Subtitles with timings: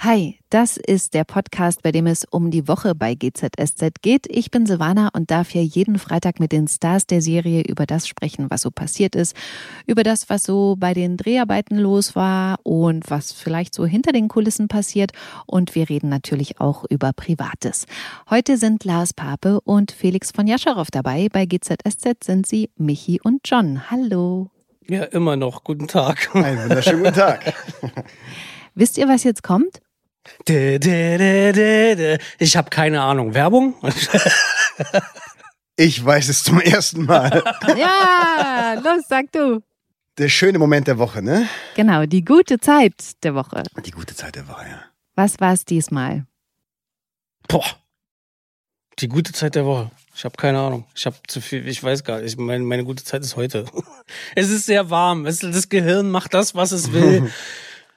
[0.00, 4.26] Hi, das ist der Podcast, bei dem es um die Woche bei GZSZ geht.
[4.28, 8.06] Ich bin Silvana und darf hier jeden Freitag mit den Stars der Serie über das
[8.06, 9.34] sprechen, was so passiert ist,
[9.88, 14.28] über das, was so bei den Dreharbeiten los war und was vielleicht so hinter den
[14.28, 15.10] Kulissen passiert.
[15.46, 17.86] Und wir reden natürlich auch über Privates.
[18.30, 21.26] Heute sind Lars Pape und Felix von Jascharow dabei.
[21.32, 23.90] Bei GZSZ sind sie Michi und John.
[23.90, 24.48] Hallo.
[24.88, 25.64] Ja, immer noch.
[25.64, 26.36] Guten Tag.
[26.36, 27.52] Einen wunderschönen guten Tag.
[28.76, 29.80] Wisst ihr, was jetzt kommt?
[32.38, 33.34] Ich habe keine Ahnung.
[33.34, 33.74] Werbung?
[35.80, 37.44] Ich weiß es zum ersten Mal.
[37.78, 39.62] Ja, los, sag du.
[40.18, 41.48] Der schöne Moment der Woche, ne?
[41.76, 43.62] Genau, die gute Zeit der Woche.
[43.86, 44.82] Die gute Zeit der Woche, ja.
[45.14, 46.26] Was war es diesmal?
[47.46, 47.64] Boah.
[48.98, 49.92] Die gute Zeit der Woche.
[50.16, 50.84] Ich habe keine Ahnung.
[50.96, 52.36] Ich habe zu viel, ich weiß gar nicht.
[52.36, 53.64] Meine, meine gute Zeit ist heute.
[54.34, 55.26] Es ist sehr warm.
[55.26, 57.30] Es, das Gehirn macht das, was es will.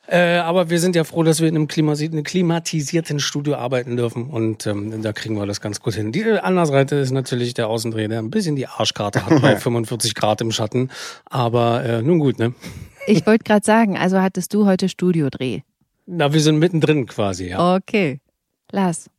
[0.07, 4.65] Äh, aber wir sind ja froh, dass wir in einem klimatisierten Studio arbeiten dürfen und
[4.65, 6.11] ähm, da kriegen wir das ganz gut hin.
[6.11, 10.15] Die andere Seite ist natürlich der Außendreh, der ein bisschen die Arschkarte hat bei 45
[10.15, 10.89] Grad im Schatten.
[11.25, 12.53] Aber äh, nun gut, ne?
[13.07, 15.61] Ich wollte gerade sagen, also hattest du heute Studiodreh?
[16.07, 17.75] Na, wir sind mittendrin quasi, ja.
[17.75, 18.19] Okay.
[18.71, 19.09] Lars.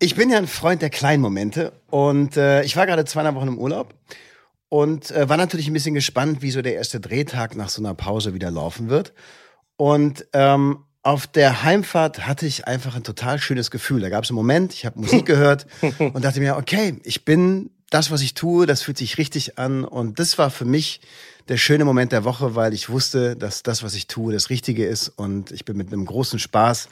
[0.00, 3.48] Ich bin ja ein Freund der kleinen Momente und äh, ich war gerade zweieinhalb Wochen
[3.48, 3.94] im Urlaub
[4.68, 7.94] und äh, war natürlich ein bisschen gespannt, wie so der erste Drehtag nach so einer
[7.94, 9.12] Pause wieder laufen wird.
[9.76, 14.00] Und ähm, auf der Heimfahrt hatte ich einfach ein total schönes Gefühl.
[14.00, 15.66] Da gab es einen Moment, ich habe Musik gehört
[15.98, 19.84] und dachte mir, okay, ich bin das, was ich tue, das fühlt sich richtig an.
[19.84, 21.00] Und das war für mich
[21.48, 24.86] der schöne Moment der Woche, weil ich wusste, dass das, was ich tue, das Richtige
[24.86, 25.08] ist.
[25.08, 26.88] Und ich bin mit einem großen Spaß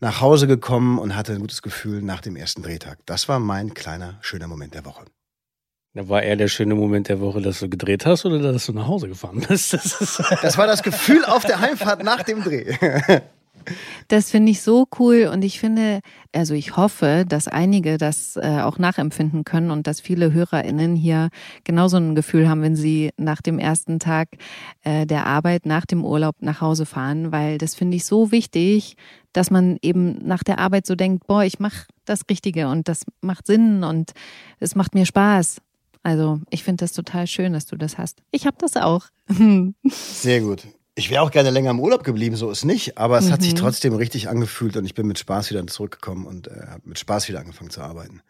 [0.00, 2.98] nach Hause gekommen und hatte ein gutes Gefühl nach dem ersten Drehtag.
[3.06, 5.04] Das war mein kleiner, schöner Moment der Woche.
[5.96, 8.74] Da war eher der schöne Moment der Woche, dass du gedreht hast oder dass du
[8.74, 9.72] nach Hause gefahren bist.
[9.96, 12.76] Das, das war das Gefühl auf der Heimfahrt nach dem Dreh.
[14.06, 16.00] Das finde ich so cool und ich finde,
[16.32, 21.30] also ich hoffe, dass einige das äh, auch nachempfinden können und dass viele HörerInnen hier
[21.64, 24.28] genauso ein Gefühl haben, wenn sie nach dem ersten Tag
[24.84, 28.96] äh, der Arbeit, nach dem Urlaub nach Hause fahren, weil das finde ich so wichtig,
[29.32, 33.04] dass man eben nach der Arbeit so denkt, boah, ich mache das Richtige und das
[33.22, 34.12] macht Sinn und
[34.60, 35.56] es macht mir Spaß.
[36.06, 38.22] Also ich finde das total schön, dass du das hast.
[38.30, 39.06] Ich habe das auch.
[39.82, 40.62] Sehr gut.
[40.94, 43.32] Ich wäre auch gerne länger im Urlaub geblieben, so ist nicht, aber es mhm.
[43.32, 43.58] hat sich mhm.
[43.58, 47.28] trotzdem richtig angefühlt und ich bin mit Spaß wieder zurückgekommen und äh, habe mit Spaß
[47.28, 48.22] wieder angefangen zu arbeiten.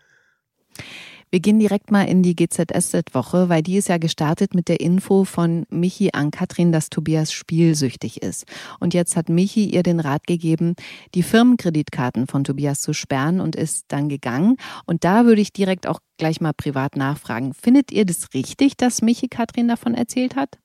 [1.31, 5.25] Wir gehen direkt mal in die GZSZ-Woche, weil die ist ja gestartet mit der Info
[5.25, 8.45] von Michi an Katrin, dass Tobias spielsüchtig ist.
[8.79, 10.77] Und jetzt hat Michi ihr den Rat gegeben,
[11.15, 14.57] die Firmenkreditkarten von Tobias zu sperren und ist dann gegangen.
[14.87, 17.55] Und da würde ich direkt auch gleich mal privat nachfragen.
[17.55, 20.59] Findet ihr das richtig, dass Michi Katrin davon erzählt hat?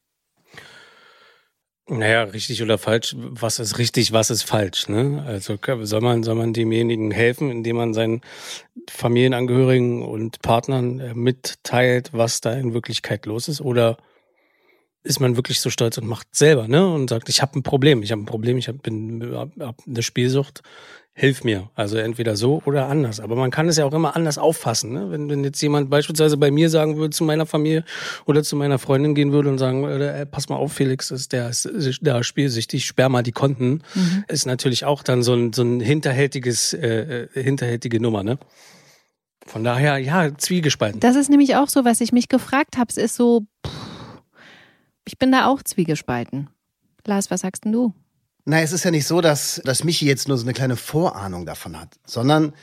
[1.94, 5.26] Naja, richtig oder falsch, was ist richtig, was ist falsch, ne?
[5.28, 8.22] Also soll man, soll man demjenigen helfen, indem man seinen
[8.90, 13.60] Familienangehörigen und Partnern äh, mitteilt, was da in Wirklichkeit los ist?
[13.60, 13.98] Oder
[15.04, 16.86] ist man wirklich so stolz und macht selber, ne?
[16.88, 19.76] Und sagt, ich habe ein Problem, ich habe ein Problem, ich hab, bin hab, hab
[19.88, 20.62] eine Spielsucht,
[21.14, 21.70] hilf mir.
[21.76, 23.20] Also entweder so oder anders.
[23.20, 24.94] Aber man kann es ja auch immer anders auffassen.
[24.94, 25.12] Ne?
[25.12, 27.84] Wenn, wenn jetzt jemand beispielsweise bei mir sagen würde, zu meiner Familie
[28.26, 31.50] oder zu meiner Freundin gehen würde und sagen, äh, pass mal auf, Felix, ist der
[31.50, 31.68] ist
[32.02, 34.24] der spielsüchtig, sperr mal die Konten, mhm.
[34.28, 38.38] ist natürlich auch dann so ein, so ein hinterhältiges, äh, äh hinterhältige Nummer, ne?
[39.48, 41.00] Von daher, ja, zwiegespalten.
[41.00, 42.90] Das ist nämlich auch so, was ich mich gefragt habe.
[42.90, 43.81] Es ist so, pff,
[45.06, 46.50] ich bin da auch zwiegespalten.
[47.06, 47.94] Lars, was sagst denn du?
[48.46, 51.46] Na, es ist ja nicht so, dass, dass Michi jetzt nur so eine kleine Vorahnung
[51.46, 52.54] davon hat, sondern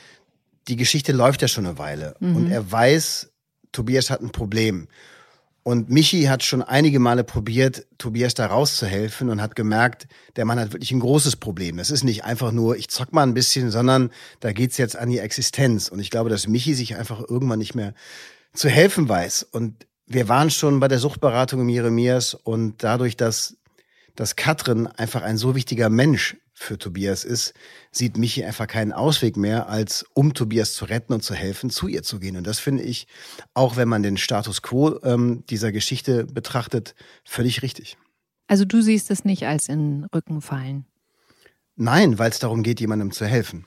[0.67, 2.15] die Geschichte läuft ja schon eine Weile.
[2.19, 2.35] Mhm.
[2.35, 3.31] Und er weiß,
[3.71, 4.87] Tobias hat ein Problem.
[5.63, 10.59] Und Michi hat schon einige Male probiert, Tobias da rauszuhelfen und hat gemerkt, der Mann
[10.59, 11.77] hat wirklich ein großes Problem.
[11.77, 15.09] Das ist nicht einfach nur, ich zock mal ein bisschen, sondern da geht's jetzt an
[15.09, 15.89] die Existenz.
[15.89, 17.93] Und ich glaube, dass Michi sich einfach irgendwann nicht mehr
[18.53, 19.43] zu helfen weiß.
[19.43, 23.55] Und wir waren schon bei der Suchtberatung im Jeremias und dadurch, dass
[24.15, 27.53] dass Katrin einfach ein so wichtiger Mensch für Tobias ist,
[27.89, 31.87] sieht Michi einfach keinen Ausweg mehr, als um Tobias zu retten und zu helfen, zu
[31.87, 32.35] ihr zu gehen.
[32.35, 33.07] Und das finde ich,
[33.53, 37.97] auch wenn man den Status quo ähm, dieser Geschichte betrachtet, völlig richtig.
[38.47, 40.85] Also du siehst es nicht als in Rücken fallen?
[41.77, 43.65] Nein, weil es darum geht, jemandem zu helfen.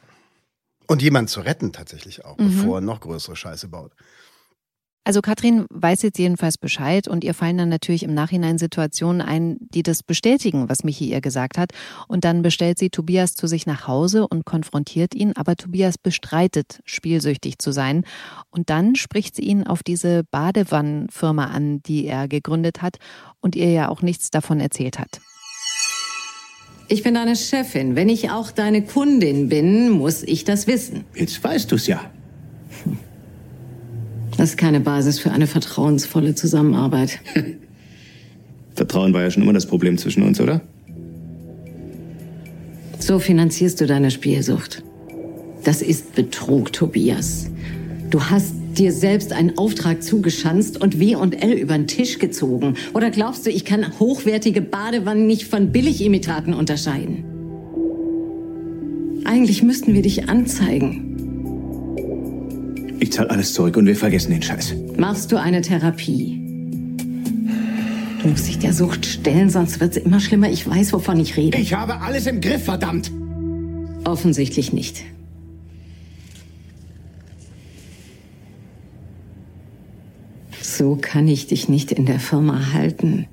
[0.87, 2.49] Und jemanden zu retten tatsächlich auch, mhm.
[2.49, 3.93] bevor er noch größere Scheiße baut.
[5.05, 9.57] Also Katrin weiß jetzt jedenfalls Bescheid und ihr fallen dann natürlich im Nachhinein Situationen ein,
[9.75, 11.73] die das bestätigen, was Michi ihr gesagt hat.
[12.07, 16.81] Und dann bestellt sie Tobias zu sich nach Hause und konfrontiert ihn, aber Tobias bestreitet,
[16.85, 18.05] spielsüchtig zu sein.
[18.51, 22.99] Und dann spricht sie ihn auf diese Badewannenfirma an, die er gegründet hat
[23.41, 25.21] und ihr ja auch nichts davon erzählt hat.
[26.87, 27.97] Ich bin deine Chefin.
[27.97, 31.05] Wenn ich auch deine Kundin bin, muss ich das wissen.
[31.15, 32.09] Jetzt weißt du's ja.
[34.37, 37.21] Das ist keine Basis für eine vertrauensvolle Zusammenarbeit.
[38.75, 40.63] Vertrauen war ja schon immer das Problem zwischen uns, oder?
[42.99, 44.83] So finanzierst du deine Spielsucht.
[45.65, 47.51] Das ist Betrug, Tobias.
[48.11, 52.75] Du hast dir selbst einen Auftrag zugeschanzt und W&L über den Tisch gezogen.
[52.95, 57.25] Oder glaubst du, ich kann hochwertige Badewannen nicht von Billigimitaten unterscheiden?
[59.25, 61.12] Eigentlich müssten wir dich anzeigen.
[63.13, 64.75] Ich zahle alles zurück und wir vergessen den Scheiß.
[64.97, 66.41] Machst du eine Therapie?
[68.23, 70.49] Du musst dich der Sucht stellen, sonst wird es immer schlimmer.
[70.49, 71.59] Ich weiß, wovon ich rede.
[71.59, 73.13] Ich habe alles im Griff, verdammt!
[74.05, 75.05] Offensichtlich nicht.
[80.63, 83.27] So kann ich dich nicht in der Firma halten.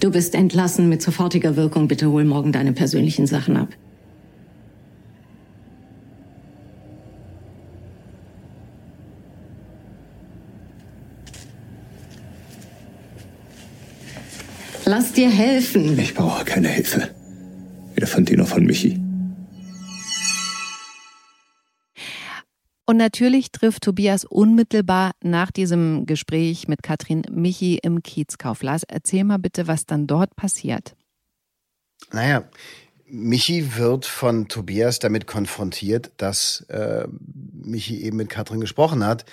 [0.00, 1.88] Du bist entlassen mit sofortiger Wirkung.
[1.88, 3.68] Bitte hol morgen deine persönlichen Sachen ab.
[14.84, 15.98] Lass dir helfen.
[15.98, 17.10] Ich brauche keine Hilfe.
[17.94, 19.07] Weder von dir noch von Michi.
[22.88, 28.62] Und natürlich trifft Tobias unmittelbar nach diesem Gespräch mit Katrin Michi im Kiezkauf.
[28.62, 30.96] Lars, erzähl mal bitte, was dann dort passiert.
[32.12, 32.48] Naja,
[33.04, 37.06] Michi wird von Tobias damit konfrontiert, dass äh,
[37.62, 39.26] Michi eben mit Katrin gesprochen hat,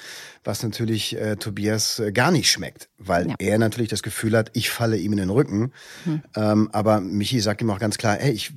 [0.44, 3.36] was natürlich äh, Tobias äh, gar nicht schmeckt, weil ja.
[3.40, 5.72] er natürlich das Gefühl hat, ich falle ihm in den Rücken.
[6.04, 6.22] Hm.
[6.36, 8.52] Ähm, aber Michi sagt ihm auch ganz klar, ey, ich,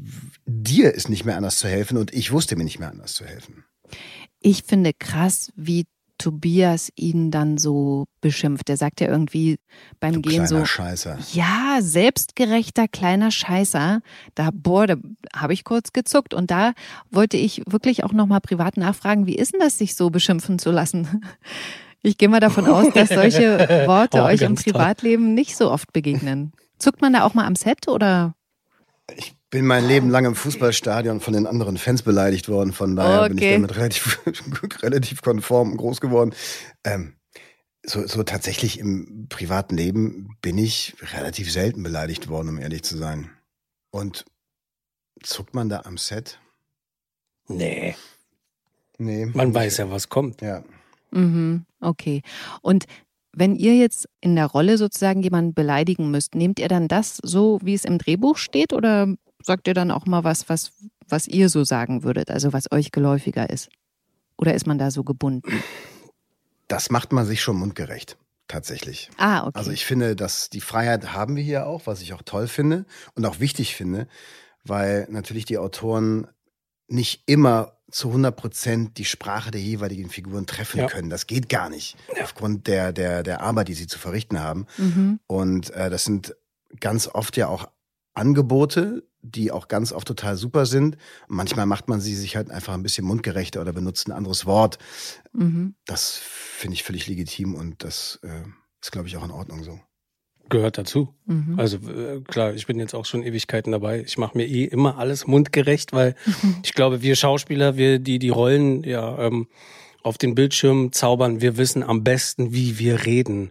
[0.44, 3.24] dir ist nicht mehr anders zu helfen und ich wusste mir nicht mehr anders zu
[3.24, 3.62] helfen.
[4.40, 5.86] Ich finde krass, wie
[6.18, 8.68] Tobias ihn dann so beschimpft.
[8.68, 9.58] Er sagt ja irgendwie
[10.00, 10.64] beim du Gehen so.
[10.64, 11.16] Scheißer.
[11.32, 14.00] Ja, selbstgerechter kleiner Scheißer.
[14.34, 14.96] Da, boah, da
[15.34, 16.34] habe ich kurz gezuckt.
[16.34, 16.72] Und da
[17.10, 20.70] wollte ich wirklich auch nochmal privat nachfragen, wie ist denn das, sich so beschimpfen zu
[20.70, 21.24] lassen?
[22.00, 23.58] Ich gehe mal davon aus, dass solche
[23.88, 25.34] Worte oh, euch im Privatleben toll.
[25.34, 26.52] nicht so oft begegnen.
[26.78, 28.36] Zuckt man da auch mal am Set oder?
[29.16, 32.72] Ich bin mein Leben lang im Fußballstadion von den anderen Fans beleidigt worden.
[32.72, 33.28] Von daher okay.
[33.28, 34.20] bin ich damit relativ,
[34.82, 36.34] relativ konform groß geworden.
[36.84, 37.14] Ähm,
[37.86, 42.96] so, so tatsächlich im privaten Leben bin ich relativ selten beleidigt worden, um ehrlich zu
[42.98, 43.30] sein.
[43.90, 44.26] Und
[45.22, 46.38] zuckt man da am Set?
[47.48, 47.96] Nee.
[48.98, 49.26] Nee.
[49.26, 50.42] Man weiß ja, was kommt.
[50.42, 50.62] Ja.
[51.10, 52.22] Mhm, okay.
[52.60, 52.84] Und
[53.32, 57.58] wenn ihr jetzt in der Rolle sozusagen jemanden beleidigen müsst, nehmt ihr dann das so,
[57.62, 59.14] wie es im Drehbuch steht, oder
[59.48, 60.70] sagt ihr dann auch mal was, was,
[61.08, 63.68] was ihr so sagen würdet, also was euch geläufiger ist?
[64.36, 65.64] Oder ist man da so gebunden?
[66.68, 68.16] Das macht man sich schon mundgerecht,
[68.46, 69.10] tatsächlich.
[69.16, 69.58] Ah, okay.
[69.58, 72.84] Also ich finde, dass die Freiheit haben wir hier auch, was ich auch toll finde
[73.14, 74.06] und auch wichtig finde,
[74.64, 76.28] weil natürlich die Autoren
[76.86, 80.86] nicht immer zu 100 Prozent die Sprache der jeweiligen Figuren treffen ja.
[80.86, 81.08] können.
[81.08, 82.24] Das geht gar nicht, ja.
[82.24, 84.66] aufgrund der, der, der Arbeit, die sie zu verrichten haben.
[84.76, 85.20] Mhm.
[85.26, 86.36] Und äh, das sind
[86.80, 87.70] ganz oft ja auch
[88.12, 90.96] Angebote, die auch ganz oft total super sind.
[91.26, 94.78] manchmal macht man sie sich halt einfach ein bisschen mundgerechter oder benutzt ein anderes Wort.
[95.32, 95.74] Mhm.
[95.86, 98.42] Das finde ich völlig legitim und das äh,
[98.80, 99.80] ist, glaube ich, auch in Ordnung so.
[100.50, 101.14] Gehört dazu.
[101.26, 101.58] Mhm.
[101.58, 104.00] Also äh, klar, ich bin jetzt auch schon Ewigkeiten dabei.
[104.00, 106.56] Ich mache mir eh immer alles mundgerecht, weil mhm.
[106.62, 109.48] ich glaube, wir Schauspieler, wir die die Rollen ja ähm,
[110.02, 113.50] auf den Bildschirm zaubern, wir wissen am besten, wie wir reden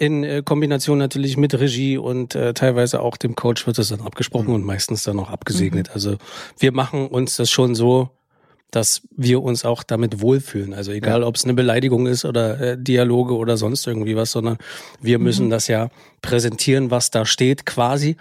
[0.00, 4.00] in äh, Kombination natürlich mit Regie und äh, teilweise auch dem Coach wird das dann
[4.00, 4.54] abgesprochen mhm.
[4.54, 5.88] und meistens dann auch abgesegnet.
[5.88, 5.92] Mhm.
[5.92, 6.16] Also
[6.58, 8.08] wir machen uns das schon so,
[8.70, 10.72] dass wir uns auch damit wohlfühlen.
[10.72, 11.26] Also egal, ja.
[11.26, 14.56] ob es eine Beleidigung ist oder äh, Dialoge oder sonst irgendwie was, sondern
[15.02, 15.24] wir mhm.
[15.24, 15.90] müssen das ja
[16.22, 18.16] präsentieren, was da steht quasi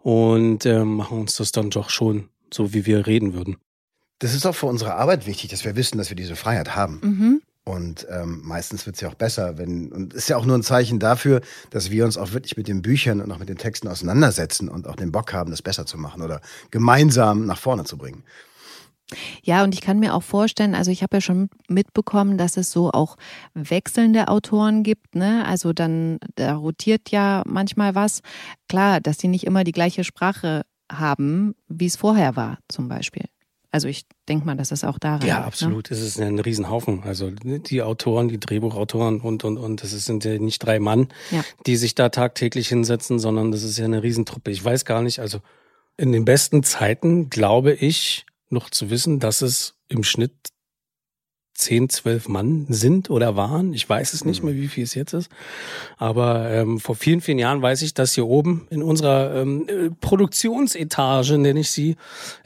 [0.00, 3.56] und äh, machen uns das dann doch schon so, wie wir reden würden.
[4.22, 7.00] Das ist auch für unsere Arbeit wichtig, dass wir wissen, dass wir diese Freiheit haben.
[7.02, 7.42] Mhm.
[7.64, 10.62] Und ähm, meistens wird es ja auch besser, wenn und ist ja auch nur ein
[10.62, 13.88] Zeichen dafür, dass wir uns auch wirklich mit den Büchern und auch mit den Texten
[13.88, 17.98] auseinandersetzen und auch den Bock haben, das besser zu machen oder gemeinsam nach vorne zu
[17.98, 18.22] bringen.
[19.42, 22.70] Ja, und ich kann mir auch vorstellen, also ich habe ja schon mitbekommen, dass es
[22.70, 23.16] so auch
[23.54, 25.44] wechselnde Autoren gibt, ne?
[25.46, 28.20] Also dann da rotiert ja manchmal was.
[28.68, 33.24] Klar, dass die nicht immer die gleiche Sprache haben, wie es vorher war, zum Beispiel.
[33.72, 35.90] Also ich denke mal, dass es auch daran Ja, liegt, absolut.
[35.90, 37.02] Es ist ein Riesenhaufen.
[37.04, 39.82] Also die Autoren, die Drehbuchautoren und, und, und.
[39.82, 41.42] Das sind ja nicht drei Mann, Ja.
[41.66, 44.50] die sich da tagtäglich hinsetzen, sondern das ist ja eine Riesentruppe.
[44.50, 45.40] Ich weiß gar nicht, also
[45.96, 50.32] in den besten Zeiten glaube ich noch zu wissen, dass es im Schnitt
[51.54, 53.74] 10, 12 Mann sind oder waren.
[53.74, 55.30] Ich weiß es nicht mehr, wie viel es jetzt ist.
[55.98, 59.90] Aber ähm, vor vielen, vielen Jahren weiß ich, dass hier oben in unserer ähm, äh,
[60.00, 61.96] Produktionsetage, nenne ich sie,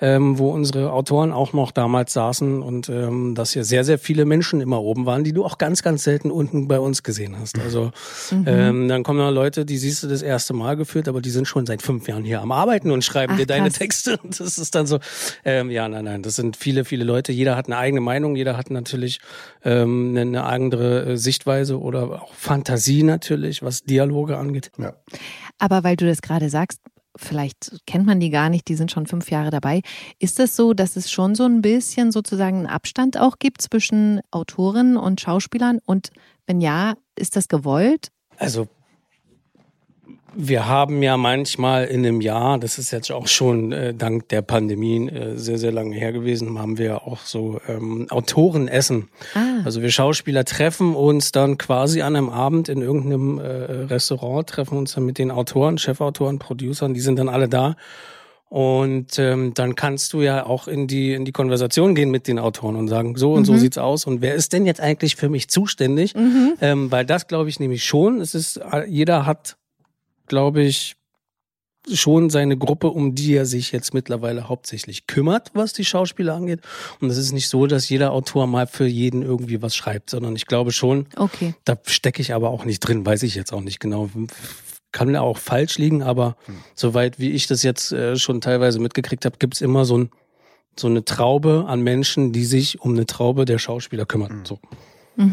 [0.00, 4.24] ähm, wo unsere Autoren auch noch damals saßen und ähm, dass hier sehr, sehr viele
[4.24, 7.58] Menschen immer oben waren, die du auch ganz, ganz selten unten bei uns gesehen hast.
[7.58, 7.92] Also
[8.32, 11.46] ähm, dann kommen da Leute, die siehst du das erste Mal geführt, aber die sind
[11.46, 13.78] schon seit fünf Jahren hier am Arbeiten und schreiben Ach, dir deine krass.
[13.78, 14.18] Texte.
[14.22, 14.98] Und das ist dann so,
[15.44, 17.32] ähm, ja, nein, nein, das sind viele, viele Leute.
[17.32, 19.05] Jeder hat eine eigene Meinung, jeder hat natürlich
[19.64, 24.70] ähm, eine, eine andere äh, Sichtweise oder auch Fantasie natürlich, was Dialoge angeht.
[24.78, 24.94] Ja.
[25.58, 26.80] Aber weil du das gerade sagst,
[27.16, 29.82] vielleicht kennt man die gar nicht, die sind schon fünf Jahre dabei.
[30.18, 34.20] Ist es so, dass es schon so ein bisschen sozusagen einen Abstand auch gibt zwischen
[34.30, 35.78] Autorinnen und Schauspielern?
[35.84, 36.10] Und
[36.46, 38.08] wenn ja, ist das gewollt?
[38.38, 38.68] Also
[40.36, 44.42] wir haben ja manchmal in einem Jahr, das ist jetzt auch schon äh, dank der
[44.42, 49.08] Pandemie äh, sehr, sehr lange her gewesen, haben wir auch so ähm, Autorenessen.
[49.34, 49.62] Ah.
[49.64, 54.78] Also wir Schauspieler treffen uns dann quasi an einem Abend in irgendeinem äh, Restaurant, treffen
[54.78, 57.76] uns dann mit den Autoren, Chefautoren, Producern, die sind dann alle da.
[58.48, 62.38] Und ähm, dann kannst du ja auch in die in die Konversation gehen mit den
[62.38, 65.28] Autoren und sagen, so und so sieht's aus und wer ist denn jetzt eigentlich für
[65.28, 66.14] mich zuständig?
[66.60, 68.20] Ähm, weil das glaube ich nämlich schon.
[68.20, 69.56] Es ist äh, jeder hat,
[70.26, 70.96] glaube ich,
[71.92, 76.60] schon seine Gruppe, um die er sich jetzt mittlerweile hauptsächlich kümmert, was die Schauspieler angeht.
[77.00, 80.34] Und es ist nicht so, dass jeder Autor mal für jeden irgendwie was schreibt, sondern
[80.34, 81.54] ich glaube schon, Okay.
[81.64, 84.10] da stecke ich aber auch nicht drin, weiß ich jetzt auch nicht genau.
[84.90, 86.36] Kann ja auch falsch liegen, aber
[86.74, 90.10] soweit wie ich das jetzt äh, schon teilweise mitgekriegt habe, gibt's immer so, ein,
[90.76, 94.42] so eine Traube an Menschen, die sich um eine Traube der Schauspieler kümmern.
[94.44, 94.58] So.
[95.16, 95.24] Ja,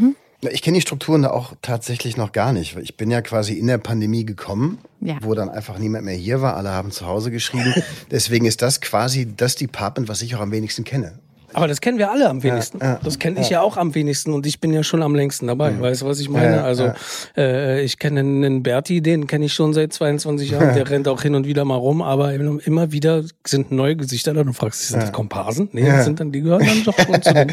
[0.52, 2.76] Ich kenne die Strukturen da auch tatsächlich noch gar nicht.
[2.78, 5.18] Ich bin ja quasi in der Pandemie gekommen, Ja.
[5.22, 6.56] wo dann einfach niemand mehr hier war.
[6.58, 7.74] Alle haben zu Hause geschrieben.
[8.12, 11.20] Deswegen ist das quasi das Department, was ich auch am wenigsten kenne.
[11.54, 12.80] Aber das kennen wir alle am wenigsten.
[12.82, 13.62] ja, das kenne ich ja.
[13.62, 15.80] auch am wenigsten und ich bin ja schon am längsten dabei.
[15.80, 16.46] Weißt du, was ich meine?
[16.52, 16.96] Ja, ja, also ja.
[17.38, 20.74] Äh, ich kenne einen Berti, den kenne ich schon seit 22 Jahren.
[20.76, 24.44] Der rennt auch hin und wieder mal rum, aber immer wieder sind neue Gesichter da.
[24.44, 25.70] Du fragst dich, sind das Komparsen?
[25.72, 25.98] Nee, Ja.
[25.98, 27.48] das sind dann, die gehören dann doch schon zu dem,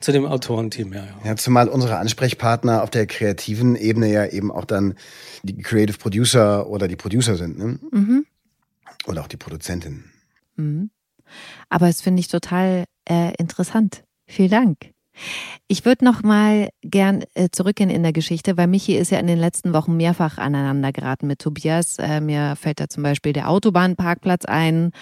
[0.00, 0.92] zu dem Autorenteam.
[0.92, 1.14] Ja, ja.
[1.24, 4.94] Ja, zumal unsere Ansprechpartner auf der kreativen Ebene ja eben auch dann
[5.42, 7.78] die Creative Producer oder die Producer sind, ne?
[7.90, 8.26] Mhm.
[9.06, 10.04] Oder auch die Produzentin.
[10.56, 10.90] Mhm.
[11.68, 14.04] Aber es finde ich total äh, interessant.
[14.26, 14.92] Vielen Dank.
[15.68, 19.26] Ich würde noch mal gern äh, zurückgehen in der Geschichte, weil Michi ist ja in
[19.26, 21.98] den letzten Wochen mehrfach aneinander geraten mit Tobias.
[21.98, 24.92] Äh, mir fällt da zum Beispiel der Autobahnparkplatz ein,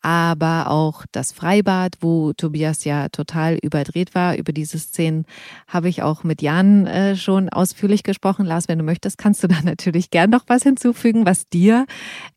[0.00, 4.36] aber auch das Freibad, wo Tobias ja total überdreht war.
[4.36, 5.24] Über diese Szenen
[5.66, 8.46] habe ich auch mit Jan äh, schon ausführlich gesprochen.
[8.46, 11.86] Lars, wenn du möchtest, kannst du da natürlich gern noch was hinzufügen, was dir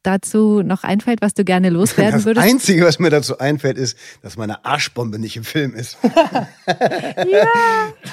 [0.03, 2.47] dazu noch einfällt, was du gerne loswerden Das würdest.
[2.47, 5.97] Einzige, was mir dazu einfällt, ist, dass meine Arschbombe nicht im Film ist.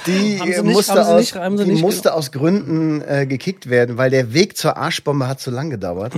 [0.07, 4.57] Die nicht- musste, aus, nicht- die musste aus Gründen äh, gekickt werden, weil der Weg
[4.57, 6.15] zur Arschbombe hat zu lang gedauert.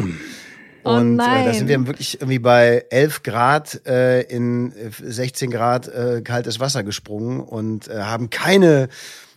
[0.84, 5.88] Oh Und äh, da sind wir wirklich irgendwie bei 11 Grad äh, in 16 Grad
[5.88, 8.88] äh, kaltes Wasser gesprungen und äh, haben keine,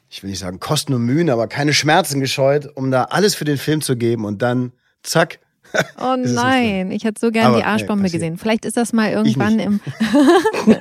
[0.10, 3.46] ich will nicht sagen Kosten und Mühen, aber keine Schmerzen gescheut, um da alles für
[3.46, 5.40] den Film zu geben und dann zack.
[6.00, 8.22] Oh nein, ich hätte so gern Aber, die nee, Arschbombe passiert.
[8.22, 8.38] gesehen.
[8.38, 9.80] Vielleicht ist das mal irgendwann im.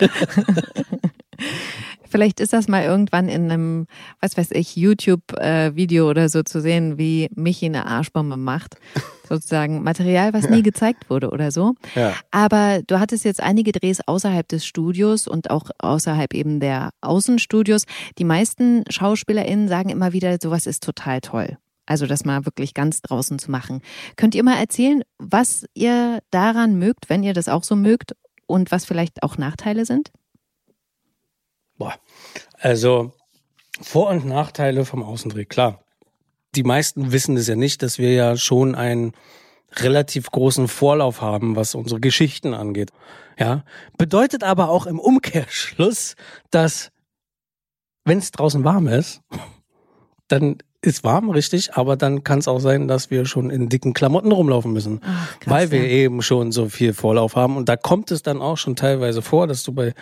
[2.08, 3.86] Vielleicht ist das mal irgendwann in einem,
[4.20, 8.76] was weiß ich, YouTube-Video oder so zu sehen, wie Michi eine Arschbombe macht.
[9.28, 11.74] Sozusagen Material, was nie gezeigt wurde oder so.
[11.94, 12.14] Ja.
[12.30, 17.84] Aber du hattest jetzt einige Drehs außerhalb des Studios und auch außerhalb eben der Außenstudios.
[18.16, 21.58] Die meisten SchauspielerInnen sagen immer wieder, sowas ist total toll.
[21.84, 23.80] Also das mal wirklich ganz draußen zu machen.
[24.16, 28.14] Könnt ihr mal erzählen, was ihr daran mögt, wenn ihr das auch so mögt
[28.46, 30.10] und was vielleicht auch Nachteile sind?
[31.78, 31.94] Boah.
[32.58, 33.12] Also
[33.80, 35.82] Vor- und Nachteile vom Außendreh, klar.
[36.54, 39.12] Die meisten wissen es ja nicht, dass wir ja schon einen
[39.76, 42.90] relativ großen Vorlauf haben, was unsere Geschichten angeht.
[43.38, 43.64] Ja,
[43.96, 46.16] bedeutet aber auch im Umkehrschluss,
[46.50, 46.90] dass
[48.04, 49.20] wenn es draußen warm ist,
[50.26, 53.94] dann ist warm, richtig, aber dann kann es auch sein, dass wir schon in dicken
[53.94, 55.88] Klamotten rumlaufen müssen, Ach, krass, weil wir ja.
[55.88, 57.56] eben schon so viel Vorlauf haben.
[57.56, 59.94] Und da kommt es dann auch schon teilweise vor, dass du bei,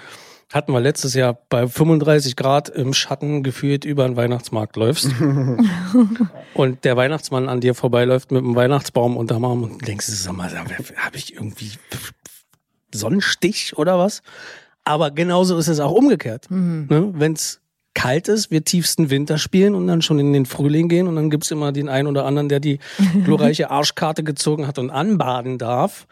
[0.53, 5.11] hatten wir letztes Jahr bei 35 Grad im Schatten gefühlt über den Weihnachtsmarkt läufst
[6.55, 10.50] und der Weihnachtsmann an dir vorbeiläuft mit einem Weihnachtsbaum unterm Arm und denkst, sag mal,
[10.57, 11.73] habe ich irgendwie
[12.95, 14.23] Sonnenstich oder was.
[14.85, 16.50] Aber genauso ist es auch umgekehrt.
[16.50, 16.87] Mhm.
[16.88, 17.11] Ne?
[17.15, 17.61] Wenn es
[17.97, 21.31] kalt ist, wir tiefsten Winter spielen und dann schon in den Frühling gehen und dann
[21.31, 22.79] gibt's immer den einen oder anderen, der die
[23.25, 26.07] glorreiche Arschkarte gezogen hat und anbaden darf,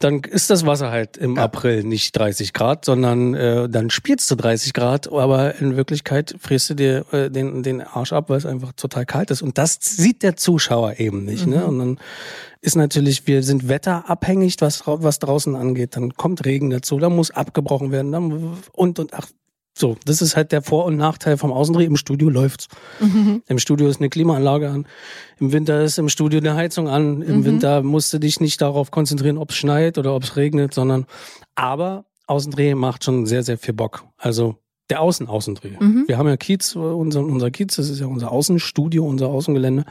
[0.00, 4.36] dann ist das Wasser halt im April nicht 30 Grad, sondern äh, dann spielst du
[4.36, 8.46] 30 Grad, aber in Wirklichkeit frierst du dir äh, den, den Arsch ab, weil es
[8.46, 9.42] einfach total kalt ist.
[9.42, 11.46] Und das sieht der Zuschauer eben nicht.
[11.46, 11.66] Ne?
[11.66, 11.98] Und dann
[12.62, 15.94] ist natürlich, wir sind wetterabhängig, was, was draußen angeht.
[15.94, 19.28] Dann kommt Regen dazu, dann muss abgebrochen werden dann und und ach,
[19.78, 21.84] so, das ist halt der Vor- und Nachteil vom Außendreh.
[21.84, 22.66] Im Studio läuft's.
[23.46, 24.86] Im Studio ist eine Klimaanlage an.
[25.38, 27.22] Im Winter ist im Studio eine Heizung an.
[27.22, 30.74] Im Winter musst du dich nicht darauf konzentrieren, ob es schneit oder ob es regnet,
[30.74, 31.06] sondern
[31.54, 34.04] aber Außendreh macht schon sehr, sehr viel Bock.
[34.16, 34.56] Also
[34.90, 35.76] der Außen-Außendreh.
[36.08, 39.84] Wir haben ja Kiez, unser, unser Kiez, das ist ja unser Außenstudio, unser Außengelände,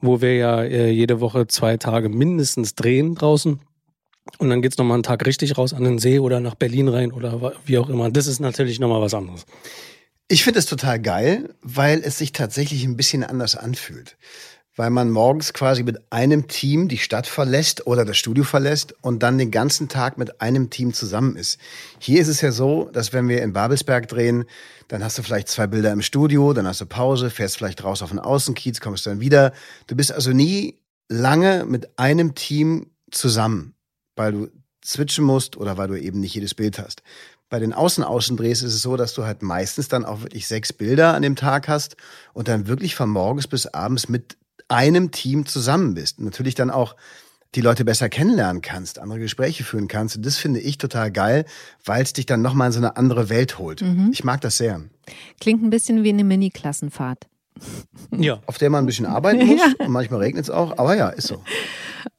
[0.00, 3.60] wo wir ja äh, jede Woche zwei Tage mindestens drehen draußen.
[4.38, 6.88] Und dann geht's noch nochmal einen Tag richtig raus an den See oder nach Berlin
[6.88, 8.10] rein oder wie auch immer.
[8.10, 9.46] Das ist natürlich nochmal was anderes.
[10.28, 14.16] Ich finde es total geil, weil es sich tatsächlich ein bisschen anders anfühlt.
[14.76, 19.22] Weil man morgens quasi mit einem Team die Stadt verlässt oder das Studio verlässt und
[19.22, 21.58] dann den ganzen Tag mit einem Team zusammen ist.
[21.98, 24.44] Hier ist es ja so, dass wenn wir in Babelsberg drehen,
[24.86, 28.02] dann hast du vielleicht zwei Bilder im Studio, dann hast du Pause, fährst vielleicht raus
[28.02, 29.52] auf den Außenkiez, kommst dann wieder.
[29.88, 33.74] Du bist also nie lange mit einem Team zusammen,
[34.18, 34.48] weil du
[34.84, 37.02] switchen musst oder weil du eben nicht jedes Bild hast.
[37.50, 41.14] Bei den Außen-Außendrehs ist es so, dass du halt meistens dann auch wirklich sechs Bilder
[41.14, 41.96] an dem Tag hast
[42.34, 44.36] und dann wirklich von morgens bis abends mit
[44.68, 46.18] einem Team zusammen bist.
[46.18, 46.94] Und natürlich dann auch
[47.54, 50.16] die Leute besser kennenlernen kannst, andere Gespräche führen kannst.
[50.16, 51.46] Und das finde ich total geil,
[51.84, 53.82] weil es dich dann nochmal in so eine andere Welt holt.
[54.12, 54.82] Ich mag das sehr.
[55.40, 57.26] Klingt ein bisschen wie eine Mini-Klassenfahrt.
[58.10, 58.40] Ja.
[58.46, 61.28] Auf der man ein bisschen arbeiten muss und manchmal regnet es auch, aber ja, ist
[61.28, 61.42] so.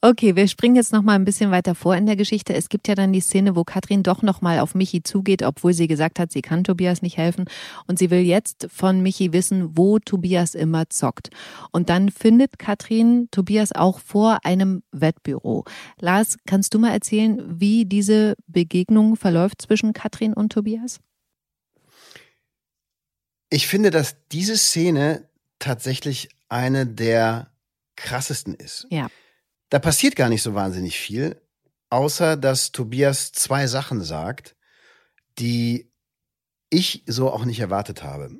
[0.01, 2.53] Okay, wir springen jetzt noch mal ein bisschen weiter vor in der Geschichte.
[2.53, 5.73] Es gibt ja dann die Szene, wo Katrin doch noch mal auf Michi zugeht, obwohl
[5.73, 7.45] sie gesagt hat, sie kann Tobias nicht helfen
[7.87, 11.29] und sie will jetzt von Michi wissen, wo Tobias immer zockt.
[11.71, 15.65] Und dann findet Katrin Tobias auch vor einem Wettbüro.
[15.99, 20.99] Lars, kannst du mal erzählen, wie diese Begegnung verläuft zwischen Katrin und Tobias?
[23.49, 25.28] Ich finde, dass diese Szene
[25.59, 27.51] tatsächlich eine der
[27.95, 28.87] krassesten ist.
[28.89, 29.09] Ja.
[29.69, 31.39] Da passiert gar nicht so wahnsinnig viel,
[31.89, 34.55] außer dass Tobias zwei Sachen sagt,
[35.37, 35.91] die
[36.69, 38.31] ich so auch nicht erwartet habe.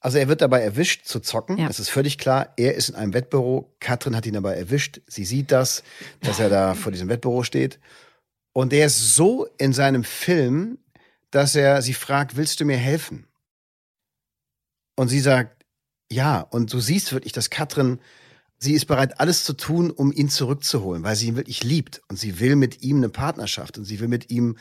[0.00, 1.66] Also er wird dabei erwischt zu zocken, Ja.
[1.66, 2.52] das ist völlig klar.
[2.56, 5.00] Er ist in einem Wettbüro, Katrin hat ihn dabei erwischt.
[5.06, 5.82] Sie sieht das,
[6.20, 7.80] dass er da vor diesem Wettbüro steht.
[8.52, 10.78] Und er ist so in seinem Film,
[11.30, 13.26] dass er sie fragt, willst du mir helfen?
[14.96, 15.57] Und sie sagt,
[16.10, 16.40] ja.
[16.40, 18.00] Und du siehst wirklich, dass Katrin,
[18.58, 22.02] sie ist bereit, alles zu tun, um ihn zurückzuholen, weil sie ihn wirklich liebt.
[22.08, 24.56] Und sie will mit ihm eine Partnerschaft und sie will mit ihm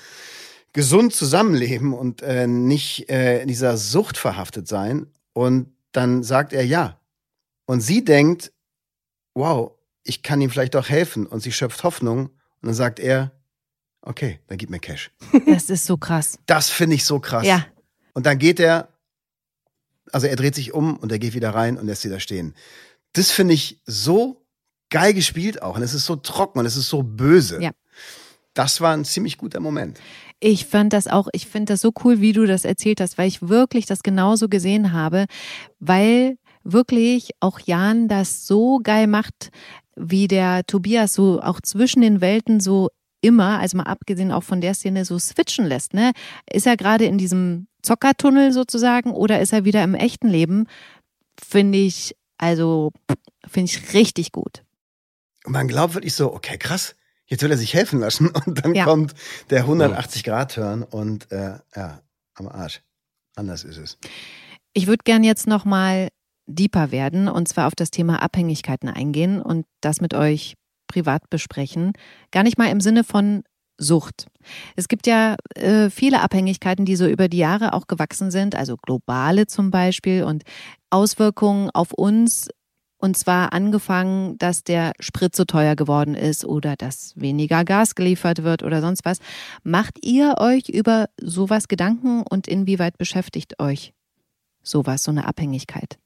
[0.74, 5.08] gesund zusammenleben und äh, nicht äh, in dieser Sucht verhaftet sein.
[5.34, 7.00] Und dann sagt er ja.
[7.66, 8.52] Und sie denkt,
[9.34, 9.72] wow,
[10.04, 11.26] ich kann ihm vielleicht doch helfen.
[11.26, 12.28] Und sie schöpft Hoffnung.
[12.28, 12.32] Und
[12.62, 13.32] dann sagt er,
[14.02, 15.12] okay, dann gib mir Cash.
[15.46, 16.40] Das ist so krass.
[16.46, 17.46] Das finde ich so krass.
[17.46, 17.66] Ja.
[18.14, 18.90] Und dann geht er,
[20.12, 22.54] also er dreht sich um und er geht wieder rein und lässt sie da stehen.
[23.14, 24.46] Das finde ich so
[24.90, 25.76] geil gespielt auch.
[25.76, 27.62] Und es ist so trocken und es ist so böse.
[27.62, 27.72] Ja.
[28.54, 30.00] Das war ein ziemlich guter Moment.
[30.40, 33.28] Ich fand das auch, ich finde das so cool, wie du das erzählt hast, weil
[33.28, 35.26] ich wirklich das genauso gesehen habe,
[35.80, 39.50] weil wirklich auch Jan das so geil macht,
[39.96, 42.90] wie der Tobias so auch zwischen den Welten so
[43.22, 45.94] immer, also mal abgesehen auch von der Szene, so switchen lässt.
[45.94, 46.12] Ne?
[46.52, 50.68] Ist er gerade in diesem Zockertunnel sozusagen oder ist er wieder im echten Leben?
[51.42, 52.92] Finde ich, also,
[53.48, 54.64] finde ich richtig gut.
[55.46, 56.96] Und man glaubt wirklich so, okay, krass,
[57.26, 58.28] jetzt will er sich helfen lassen.
[58.46, 58.84] Und dann Ja.
[58.84, 59.14] kommt
[59.50, 62.02] der 180-Grad-Turn und äh, ja,
[62.36, 62.82] am Arsch.
[63.36, 63.98] Anders ist es.
[64.74, 66.10] Ich würde gern jetzt nochmal
[66.48, 70.56] deeper werden und zwar auf das Thema Abhängigkeiten eingehen und das mit euch
[70.88, 71.94] privat besprechen.
[72.32, 73.44] Gar nicht mal im Sinne von
[73.78, 74.28] Sucht.
[74.76, 78.78] Es gibt ja äh, viele Abhängigkeiten, die so über die Jahre auch gewachsen sind, also
[78.78, 80.44] globale zum Beispiel und
[80.90, 82.50] Auswirkungen auf uns.
[83.00, 88.42] Und zwar angefangen, dass der Sprit so teuer geworden ist oder dass weniger Gas geliefert
[88.42, 89.20] wird oder sonst was.
[89.64, 93.94] Macht ihr euch über sowas Gedanken und inwieweit beschäftigt euch
[94.64, 96.00] sowas, so eine Abhängigkeit?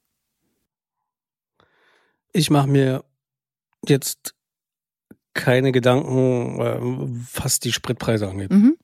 [2.34, 3.04] Ich mache mir
[3.86, 4.34] jetzt
[5.34, 6.78] keine Gedanken, äh,
[7.34, 8.50] was die Spritpreise angeht.
[8.50, 8.76] Mhm.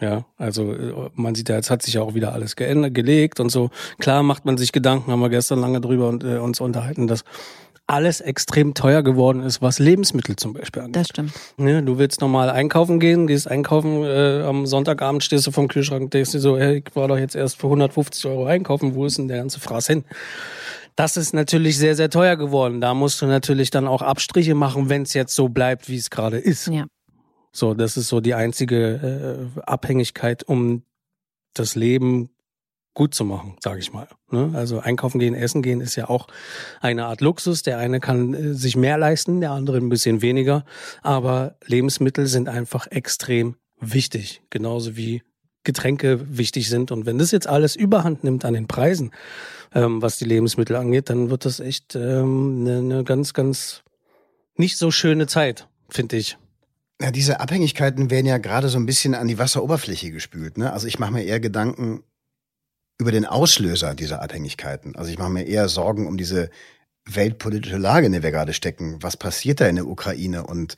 [0.00, 3.38] Ja, also äh, man sieht ja, jetzt hat sich ja auch wieder alles geändert, gelegt
[3.38, 3.70] und so.
[3.98, 7.24] Klar macht man sich Gedanken, haben wir gestern lange drüber und, äh, uns unterhalten, dass
[7.86, 10.96] alles extrem teuer geworden ist, was Lebensmittel zum Beispiel angeht.
[10.96, 11.32] Das stimmt.
[11.56, 16.02] Ne, du willst normal einkaufen gehen, gehst einkaufen, äh, am Sonntagabend stehst du vom Kühlschrank
[16.02, 19.04] und denkst dir so, hey, ich war doch jetzt erst für 150 Euro einkaufen, wo
[19.04, 20.04] ist denn der ganze Fraß hin?
[20.96, 22.80] Das ist natürlich sehr, sehr teuer geworden.
[22.80, 26.10] Da musst du natürlich dann auch Abstriche machen, wenn es jetzt so bleibt, wie es
[26.10, 26.68] gerade ist.
[26.68, 26.86] Ja.
[27.52, 30.84] So, das ist so die einzige äh, Abhängigkeit, um
[31.54, 32.30] das Leben
[32.94, 34.08] gut zu machen, sage ich mal.
[34.30, 34.52] Ne?
[34.54, 36.28] Also einkaufen gehen, essen gehen ist ja auch
[36.80, 37.62] eine Art Luxus.
[37.62, 40.64] Der eine kann äh, sich mehr leisten, der andere ein bisschen weniger.
[41.02, 45.22] Aber Lebensmittel sind einfach extrem wichtig, genauso wie
[45.64, 46.90] Getränke wichtig sind.
[46.90, 49.12] Und wenn das jetzt alles überhand nimmt an den Preisen,
[49.74, 53.82] ähm, was die Lebensmittel angeht, dann wird das echt ähm, eine, eine ganz, ganz
[54.56, 56.36] nicht so schöne Zeit, finde ich.
[57.00, 60.58] Ja, diese Abhängigkeiten werden ja gerade so ein bisschen an die Wasseroberfläche gespült.
[60.58, 60.72] Ne?
[60.72, 62.04] Also ich mache mir eher Gedanken
[62.98, 64.94] über den Auslöser dieser Abhängigkeiten.
[64.94, 66.50] Also ich mache mir eher Sorgen um diese
[67.04, 69.02] weltpolitische Lage, in der wir gerade stecken.
[69.02, 70.46] Was passiert da in der Ukraine?
[70.46, 70.76] Und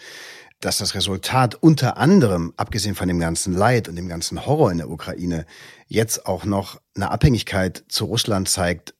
[0.64, 4.78] dass das Resultat unter anderem, abgesehen von dem ganzen Leid und dem ganzen Horror in
[4.78, 5.46] der Ukraine,
[5.88, 8.94] jetzt auch noch eine Abhängigkeit zu Russland zeigt,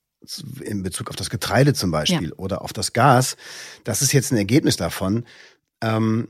[0.63, 2.37] in Bezug auf das Getreide zum Beispiel ja.
[2.37, 3.37] oder auf das Gas.
[3.85, 5.25] Das ist jetzt ein Ergebnis davon.
[5.81, 6.29] Ähm,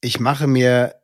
[0.00, 0.94] ich mache mir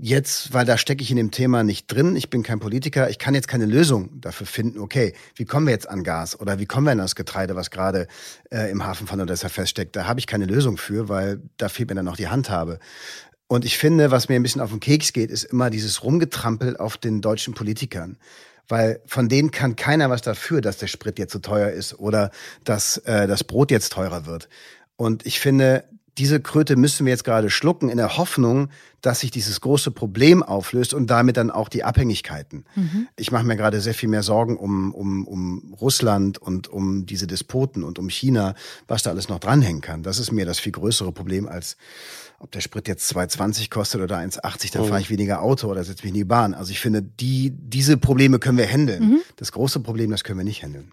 [0.00, 3.18] jetzt, weil da stecke ich in dem Thema nicht drin, ich bin kein Politiker, ich
[3.18, 6.66] kann jetzt keine Lösung dafür finden, okay, wie kommen wir jetzt an Gas oder wie
[6.66, 8.08] kommen wir an das Getreide, was gerade
[8.50, 9.94] äh, im Hafen von Odessa feststeckt.
[9.94, 12.78] Da habe ich keine Lösung für, weil da fehlt mir dann noch die Handhabe.
[13.46, 16.76] Und ich finde, was mir ein bisschen auf den Keks geht, ist immer dieses Rumgetrampel
[16.76, 18.16] auf den deutschen Politikern
[18.68, 22.30] weil von denen kann keiner was dafür, dass der Sprit jetzt so teuer ist oder
[22.62, 24.48] dass äh, das Brot jetzt teurer wird.
[24.94, 25.82] Und ich finde,
[26.20, 28.68] diese Kröte müssen wir jetzt gerade schlucken, in der Hoffnung,
[29.00, 32.66] dass sich dieses große Problem auflöst und damit dann auch die Abhängigkeiten.
[32.74, 33.08] Mhm.
[33.16, 37.26] Ich mache mir gerade sehr viel mehr Sorgen um, um, um Russland und um diese
[37.26, 38.54] Despoten und um China,
[38.86, 40.02] was da alles noch dranhängen kann.
[40.02, 41.78] Das ist mir das viel größere Problem als
[42.38, 44.86] ob der Sprit jetzt 2,20 kostet oder 1,80, dann oh.
[44.86, 46.52] fahre ich weniger Auto oder setze mich in die Bahn.
[46.52, 49.10] Also ich finde, die, diese Probleme können wir handeln.
[49.10, 49.20] Mhm.
[49.36, 50.92] Das große Problem, das können wir nicht handeln.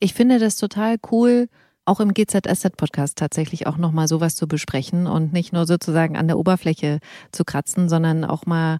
[0.00, 1.48] Ich finde das total cool,
[1.86, 6.38] auch im GZSZ-Podcast tatsächlich auch nochmal sowas zu besprechen und nicht nur sozusagen an der
[6.38, 6.98] Oberfläche
[7.32, 8.78] zu kratzen, sondern auch mal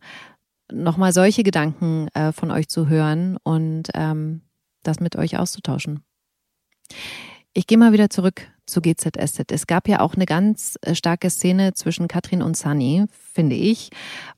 [0.71, 4.43] nochmal solche Gedanken äh, von euch zu hören und ähm,
[4.83, 6.03] das mit euch auszutauschen.
[7.53, 9.53] Ich gehe mal wieder zurück zu GZSZ.
[9.53, 13.91] Es gab ja auch eine ganz äh, starke Szene zwischen Katrin und Sunny, finde ich,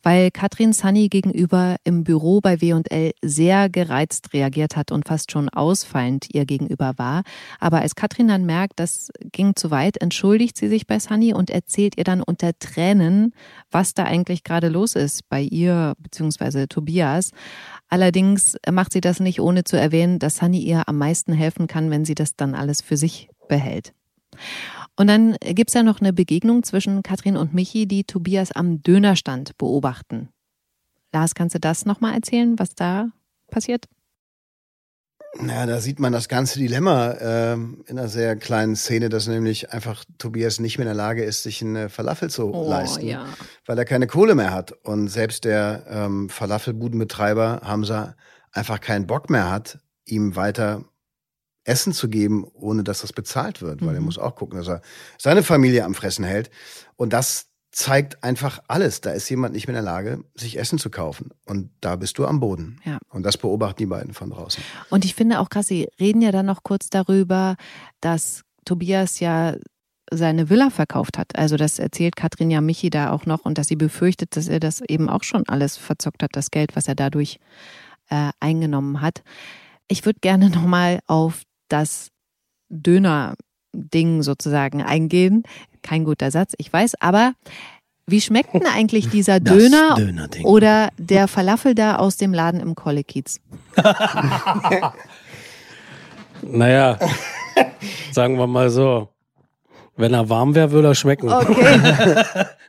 [0.03, 5.49] weil Katrin Sunny gegenüber im Büro bei W&L sehr gereizt reagiert hat und fast schon
[5.49, 7.23] ausfallend ihr gegenüber war.
[7.59, 11.51] Aber als Katrin dann merkt, das ging zu weit, entschuldigt sie sich bei Sunny und
[11.51, 13.33] erzählt ihr dann unter Tränen,
[13.71, 16.67] was da eigentlich gerade los ist bei ihr bzw.
[16.67, 17.31] Tobias.
[17.89, 21.91] Allerdings macht sie das nicht, ohne zu erwähnen, dass Sunny ihr am meisten helfen kann,
[21.91, 23.95] wenn sie das dann alles für sich behält.
[24.97, 29.57] Und dann gibt's ja noch eine Begegnung zwischen Katrin und Michi, die Tobias am Dönerstand
[29.57, 30.29] beobachten.
[31.13, 33.11] Lars, kannst du das nochmal erzählen, was da
[33.51, 33.87] passiert?
[35.47, 39.73] Ja, da sieht man das ganze Dilemma äh, in einer sehr kleinen Szene, dass nämlich
[39.73, 43.27] einfach Tobias nicht mehr in der Lage ist, sich eine Falafel zu oh, leisten, ja.
[43.67, 44.73] weil er keine Kohle mehr hat.
[44.73, 48.17] Und selbst der ähm, Falafelbudenbetreiber Hamza
[48.53, 50.85] einfach keinen Bock mehr hat, ihm weiter
[51.69, 53.97] Essen zu geben, ohne dass das bezahlt wird, weil mhm.
[53.97, 54.83] er muss auch gucken, dass er
[55.19, 56.51] seine Familie am Fressen hält.
[56.97, 59.01] Und das zeigt einfach alles.
[59.01, 61.31] Da ist jemand nicht mehr in der Lage, sich Essen zu kaufen.
[61.45, 62.81] Und da bist du am Boden.
[62.85, 62.99] Ja.
[63.11, 64.63] Und das beobachten die beiden von draußen.
[64.91, 67.57] Und ich finde auch krass, sie reden ja dann noch kurz darüber,
[68.01, 69.57] dass Tobias ja
[70.11, 71.37] seine Villa verkauft hat.
[71.37, 74.61] Also das erzählt Katrin ja Michi da auch noch und dass sie befürchtet, dass er
[74.61, 77.39] das eben auch schon alles verzockt hat, das Geld, was er dadurch
[78.09, 79.23] äh, eingenommen hat.
[79.89, 82.09] Ich würde gerne nochmal auf das
[82.71, 85.43] Döner-Ding sozusagen eingehen.
[85.83, 87.33] Kein guter Satz, ich weiß, aber
[88.07, 89.99] wie schmeckt denn eigentlich dieser Döner
[90.45, 93.41] oder der Falafel da aus dem Laden im Kollekiez?
[96.43, 96.99] naja,
[98.13, 99.09] sagen wir mal so.
[99.97, 101.29] Wenn er warm wäre, würde er schmecken.
[101.29, 102.15] Okay.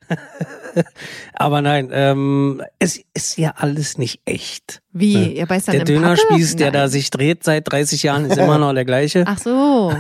[1.34, 4.82] Aber nein, ähm, es ist ja alles nicht echt.
[4.92, 5.16] Wie?
[5.16, 5.32] Ne?
[5.34, 8.74] Ihr beißt dann Der Dönerspieß, der da sich dreht seit 30 Jahren, ist immer noch
[8.74, 9.24] der gleiche.
[9.26, 9.94] Ach so.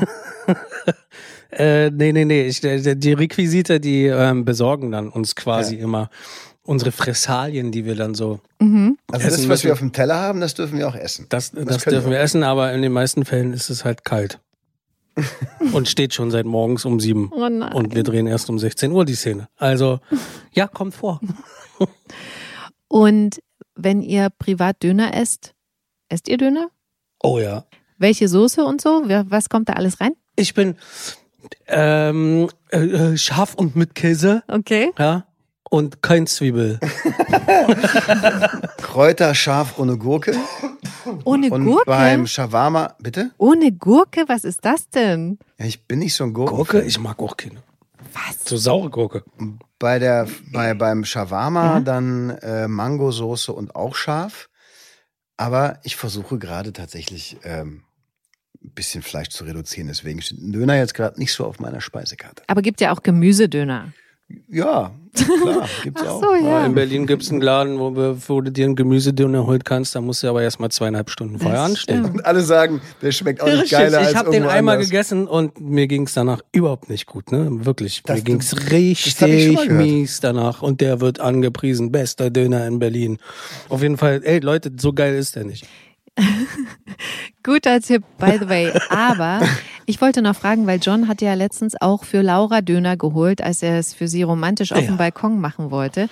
[1.51, 2.47] äh, nee, nee, nee.
[2.47, 5.83] Ich, die Requisite, die ähm, besorgen dann uns quasi ja.
[5.83, 6.09] immer
[6.63, 8.39] unsere Fressalien, die wir dann so.
[8.59, 8.97] Mhm.
[9.11, 9.63] Also das, was müssen.
[9.65, 11.25] wir auf dem Teller haben, das dürfen wir auch essen.
[11.29, 14.39] Das, das, das dürfen wir essen, aber in den meisten Fällen ist es halt kalt.
[15.73, 17.31] und steht schon seit morgens um sieben.
[17.33, 17.43] Oh.
[17.43, 19.49] Und wir drehen erst um 16 Uhr die Szene.
[19.57, 19.99] Also,
[20.53, 21.19] ja, kommt vor.
[22.87, 23.39] und
[23.75, 25.53] wenn ihr privat Döner esst,
[26.09, 26.69] esst ihr Döner?
[27.21, 27.65] Oh ja.
[27.97, 29.03] Welche Soße und so?
[29.29, 30.13] Was kommt da alles rein?
[30.35, 30.75] Ich bin,
[31.67, 34.91] Ähm, äh, äh, scharf und mit Käse, Okay.
[34.97, 35.25] ja.
[35.69, 36.79] Und kein Zwiebel.
[38.77, 40.35] Kräuter scharf ohne Gurke.
[41.25, 41.83] Ohne Und Gurke?
[41.85, 43.31] beim Shawarma, bitte?
[43.37, 44.23] Ohne Gurke?
[44.27, 45.37] Was ist das denn?
[45.59, 46.55] Ja, ich bin nicht so ein Gurken.
[46.55, 46.81] Gurke?
[46.81, 47.61] Ich mag auch keine.
[48.13, 48.45] Was?
[48.45, 49.23] So saure Gurke.
[49.77, 54.49] Bei der, bei, beim Shawarma dann äh, Mangosoße und auch scharf.
[55.37, 57.83] Aber ich versuche gerade tatsächlich ähm,
[58.63, 59.87] ein bisschen Fleisch zu reduzieren.
[59.87, 62.43] Deswegen steht ein Döner jetzt gerade nicht so auf meiner Speisekarte.
[62.47, 63.93] Aber gibt ja auch Gemüsedöner.
[64.47, 66.21] Ja, klar, gibt's Ach auch.
[66.21, 66.41] so, Ja.
[66.41, 66.65] ja.
[66.65, 69.95] In Berlin gibt's einen Laden, wo, wir- wo du dir einen Gemüsedöner holen kannst.
[69.95, 71.99] Da musst du aber erst mal zweieinhalb Stunden vorher Das anstehen.
[72.03, 72.15] stimmt.
[72.19, 74.89] Und alle sagen, der schmeckt auch nicht Richtig, geiler als ich habe den einmal anders.
[74.89, 77.47] gegessen und mir ging's danach überhaupt nicht gut, ne?
[77.65, 78.01] Wirklich.
[78.05, 83.17] Das- mir schon mal richtig mies danach und der wird angepriesen, bester Döner in Berlin.
[83.69, 85.65] Auf jeden Fall, ey Leute, so geil ist der nicht.
[87.43, 88.71] Guter Tipp, by the way.
[88.89, 89.41] Aber
[89.85, 93.63] ich wollte noch fragen, weil John hat ja letztens auch für Laura Döner geholt, als
[93.63, 94.87] er es für sie romantisch auf Ja.
[94.87, 96.09] dem Balkon machen wollte.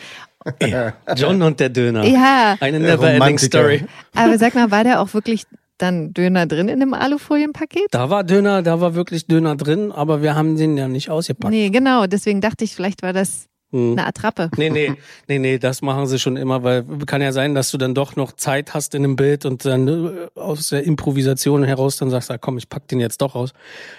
[1.15, 2.05] John und der Döner.
[2.05, 3.37] Ja, Eine never-ending.
[3.37, 3.83] Story.
[4.15, 5.43] aber sag mal, war da auch wirklich
[5.77, 7.87] dann Döner drin in dem Alufolienpaket?
[7.91, 11.51] Da war Döner, da war wirklich Döner drin, aber wir haben den ja nicht ausgepackt.
[11.51, 12.07] Nee, genau.
[12.07, 13.93] Deswegen dachte ich, vielleicht war das Hm.
[13.93, 14.49] eine Attrappe.
[14.55, 14.93] Nee, nee,
[15.27, 18.15] nee, nee, das machen sie schon immer, weil kann ja sein, dass du dann doch
[18.15, 22.31] noch Zeit hast in einem Bild und dann äh, aus der Improvisation heraus dann sagst,
[22.31, 23.51] ah, komm, ich pack den jetzt doch aus.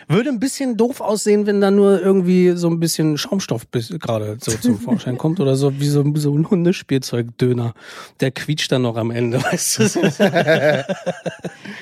[0.08, 4.38] Würde ein bisschen doof aussehen, wenn da nur irgendwie so ein bisschen Schaumstoff bis- gerade
[4.40, 7.74] so zum Vorschein kommt oder so wie so, so ein Hundespielzeugdöner.
[8.20, 10.14] Der quietscht dann noch am Ende, weißt du?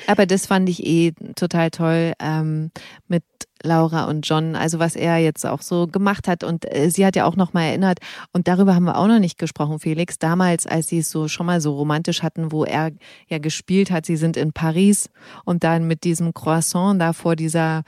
[0.06, 2.70] Aber das fand ich eh total toll ähm,
[3.08, 3.22] mit
[3.66, 6.42] Laura und John, also was er jetzt auch so gemacht hat.
[6.44, 7.98] Und äh, sie hat ja auch noch mal erinnert,
[8.32, 11.46] und darüber haben wir auch noch nicht gesprochen, Felix, damals, als sie es so schon
[11.46, 12.90] mal so romantisch hatten, wo er
[13.28, 15.10] ja gespielt hat, sie sind in Paris
[15.44, 17.82] und dann mit diesem Croissant da vor dieser,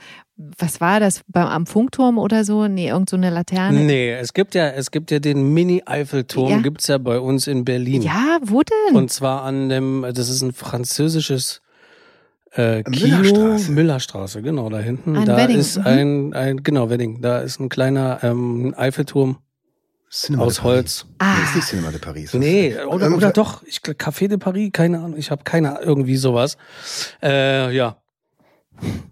[0.57, 2.67] was war das, beim, am Funkturm oder so?
[2.67, 3.79] Nee, irgend so eine Laterne.
[3.81, 6.57] Nee, es gibt ja, es gibt ja den Mini-Eiffelturm, Ja.
[6.59, 8.01] gibt's ja bei uns in Berlin.
[8.01, 8.95] Ja, wo denn?
[8.95, 11.61] Und zwar an dem, das ist ein französisches
[12.51, 13.17] äh, Kino.
[13.17, 13.71] Müllerstraße.
[13.71, 15.15] Müllerstraße, genau, da hinten.
[15.15, 15.85] Ein da Wedding, ist mhm.
[15.85, 17.21] ein, ein, genau, Wedding.
[17.21, 19.37] Da ist ein kleiner ähm, Eiffelturm
[20.11, 20.63] Cinema aus.
[20.63, 21.05] Holz.
[21.07, 22.33] Nee, ah, ist nicht Cinema de Paris.
[22.33, 26.17] Nee, oder, oder doch, ich Café de Paris, keine Ahnung, ich habe keine Ahnung, irgendwie
[26.17, 26.57] sowas.
[27.21, 27.97] Äh, ja,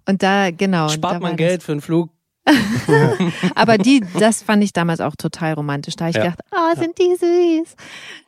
[0.07, 0.87] und da, genau.
[0.87, 1.35] da spart war man.
[1.35, 2.09] Geld für einen Flug.
[3.55, 5.95] Aber die, das fand ich damals auch total romantisch.
[5.95, 6.23] Da ich Ja.
[6.23, 7.75] gedacht, oh, sind die süß.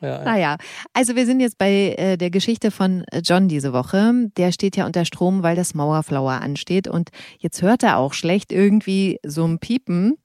[0.00, 0.56] Ja, Naja,
[0.92, 4.12] also wir sind jetzt bei äh, der Geschichte von äh, John diese Woche.
[4.36, 6.88] Der steht ja unter Strom, weil das Mauerflower ansteht.
[6.88, 10.16] Und jetzt hört er auch schlecht irgendwie so ein Piepen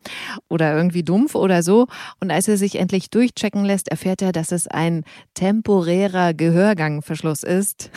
[0.49, 1.87] oder irgendwie dumpf oder so.
[2.19, 5.03] Und als er sich endlich durchchecken lässt, erfährt er, dass es ein
[5.33, 7.89] temporärer Gehörgangverschluss ist.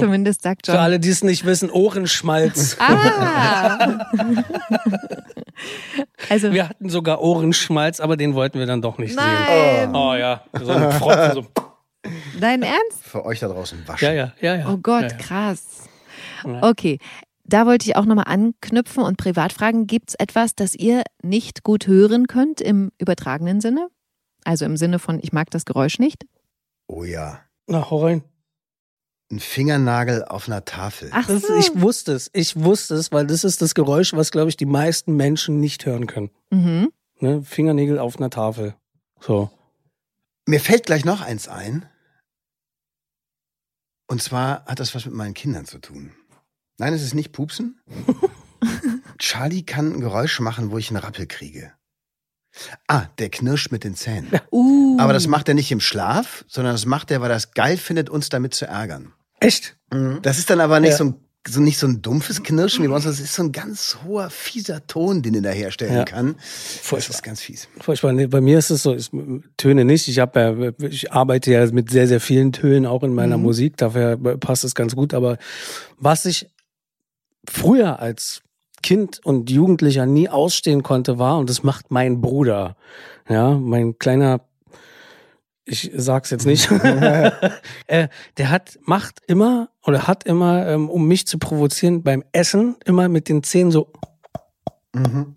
[0.00, 0.76] Zumindest sagt John.
[0.76, 2.76] Für alle, die es nicht wissen, Ohrenschmalz.
[2.78, 4.06] Ah!
[6.30, 9.22] also, Wir hatten sogar Ohrenschmalz, aber den wollten wir dann doch nicht sehen.
[9.22, 11.46] nein, Oh ja, so ein Pfropfen, so.
[12.40, 13.02] dein Ernst?
[13.02, 14.06] Für euch da draußen waschen.
[14.06, 14.68] Ja, ja, ja, ja.
[14.68, 15.16] Oh Gott, ja, ja.
[15.16, 15.88] krass.
[16.62, 16.98] Okay.
[17.44, 21.64] Da wollte ich auch nochmal anknüpfen und privat fragen, gibt es etwas, das ihr nicht
[21.64, 23.88] gut hören könnt im übertragenen Sinne?
[24.44, 26.24] Also im Sinne von, ich mag das Geräusch nicht?
[26.86, 27.40] Oh ja.
[27.66, 28.22] Na, hau rein.
[29.32, 31.08] Ein Fingernagel auf einer Tafel.
[31.10, 31.56] Ach Das, so.
[31.56, 32.30] ich wusste es.
[32.34, 35.86] Ich wusste es, weil das ist das Geräusch, was, glaube ich, die meisten Menschen nicht
[35.86, 36.30] hören können.
[36.50, 36.92] Mhm.
[37.18, 37.42] Ne?
[37.42, 38.74] Fingernägel auf einer Tafel.
[39.20, 39.50] So.
[40.46, 41.86] Mir fällt gleich noch eins ein.
[44.06, 46.12] Und zwar hat das was mit meinen Kindern zu tun.
[46.76, 47.80] Nein, es ist nicht Pupsen.
[49.18, 51.72] Charlie kann ein Geräusch machen, wo ich einen Rappel kriege.
[52.86, 54.30] Ah, der knirscht mit den Zähnen.
[54.50, 54.98] Uh.
[55.00, 57.78] Aber das macht er nicht im Schlaf, sondern das macht er, weil er es geil
[57.78, 59.14] findet, uns damit zu ärgern.
[59.42, 59.76] Echt?
[60.22, 60.96] Das ist dann aber nicht Ja.
[60.98, 61.14] so ein
[61.48, 64.30] so nicht so ein dumpfes Knirschen wie bei uns, das ist so ein ganz hoher,
[64.30, 66.04] fieser Ton, den er da herstellen Ja.
[66.04, 66.36] kann.
[66.36, 67.14] Das Furchtbar.
[67.16, 67.66] ist ganz fies.
[67.80, 68.12] Furchtbar.
[68.12, 69.10] Nee, bei mir ist es so, ich,
[69.56, 70.06] Töne nicht.
[70.06, 73.42] Ich habe ja, ich arbeite ja mit sehr, sehr vielen Tönen auch in meiner Mhm.
[73.42, 73.76] Musik.
[73.76, 75.14] Dafür passt es ganz gut.
[75.14, 75.36] Aber
[75.98, 76.46] was ich
[77.50, 78.42] früher als
[78.84, 82.76] Kind und Jugendlicher nie ausstehen konnte, war, und das macht mein Bruder,
[83.28, 84.42] ja, mein kleiner,
[85.64, 86.70] ich sag's jetzt nicht,
[87.86, 92.76] äh, der hat, macht immer oder hat immer, ähm, um mich zu provozieren, beim Essen
[92.84, 93.88] immer mit den Zähnen so,
[94.94, 95.34] Mhm.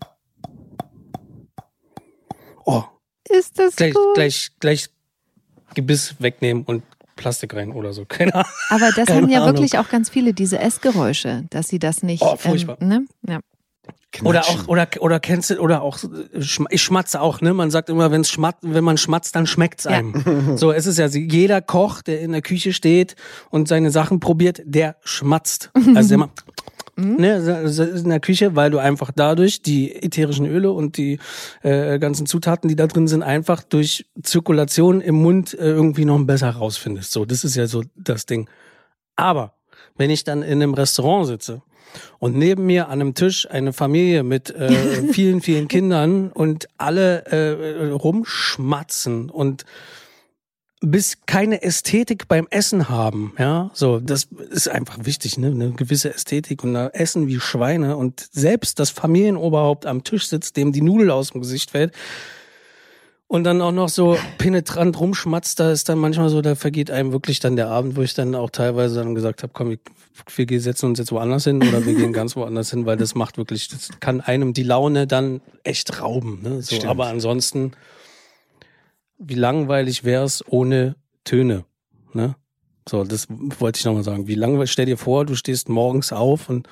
[2.64, 2.84] oh,
[3.28, 4.14] ist das gleich, gut?
[4.14, 4.88] gleich, gleich
[5.74, 6.82] Gebiss wegnehmen und
[7.16, 8.04] Plastik rein oder so.
[8.08, 8.50] Keine Ahnung.
[8.70, 9.54] Aber das Keine haben ja Ahnung.
[9.56, 12.22] wirklich auch ganz viele, diese Essgeräusche, dass sie das nicht.
[12.22, 12.76] Oh, furchtbar.
[12.80, 13.06] Ähm, ne?
[13.26, 13.40] ja.
[14.22, 14.60] Oder Knatschen.
[14.62, 16.38] auch, oder, oder kennst du, oder auch, äh,
[16.70, 17.52] ich schmatze auch, ne?
[17.52, 19.90] Man sagt immer, wenn's schmat, wenn man schmatzt, dann schmeckt's Ja.
[19.90, 20.14] einem.
[20.56, 23.14] So, es ist ja, jeder Koch, der in der Küche steht
[23.50, 25.70] und seine Sachen probiert, der schmatzt.
[25.94, 26.44] Also der macht,
[26.96, 27.36] ne,
[28.02, 31.18] in der Küche, weil du einfach dadurch die ätherischen Öle und die
[31.62, 36.18] äh, ganzen Zutaten, die da drin sind, einfach durch Zirkulation im Mund äh, irgendwie noch
[36.24, 37.12] besser rausfindest.
[37.12, 38.48] So, das ist ja so das Ding.
[39.14, 39.52] Aber
[39.98, 41.62] wenn ich dann in einem Restaurant sitze
[42.18, 44.70] und neben mir an einem Tisch eine Familie mit äh,
[45.12, 49.64] vielen, vielen Kindern und alle äh, rumschmatzen und
[50.80, 56.14] bis keine Ästhetik beim Essen haben, ja, so, das ist einfach wichtig, ne, eine gewisse
[56.14, 57.96] Ästhetik und da essen wie Schweine.
[57.96, 61.92] Und selbst das Familienoberhaupt am Tisch sitzt, dem die Nudel aus dem Gesicht fällt
[63.28, 67.12] und dann auch noch so penetrant rumschmatzt, da ist dann manchmal so, da vergeht einem
[67.12, 70.60] wirklich dann der Abend, wo ich dann auch teilweise dann gesagt habe, komm, wir, wir
[70.60, 73.68] setzen uns jetzt woanders hin oder wir gehen ganz woanders hin, weil das macht wirklich,
[73.68, 76.90] das kann einem die Laune dann echt rauben, ne, so, Stimmt.
[76.90, 77.72] aber ansonsten
[79.18, 81.64] wie langweilig wär's ohne Töne,
[82.12, 82.36] ne?
[82.88, 84.28] So, das wollte ich nochmal sagen.
[84.28, 86.68] Wie langweilig, stell dir vor, du stehst morgens auf und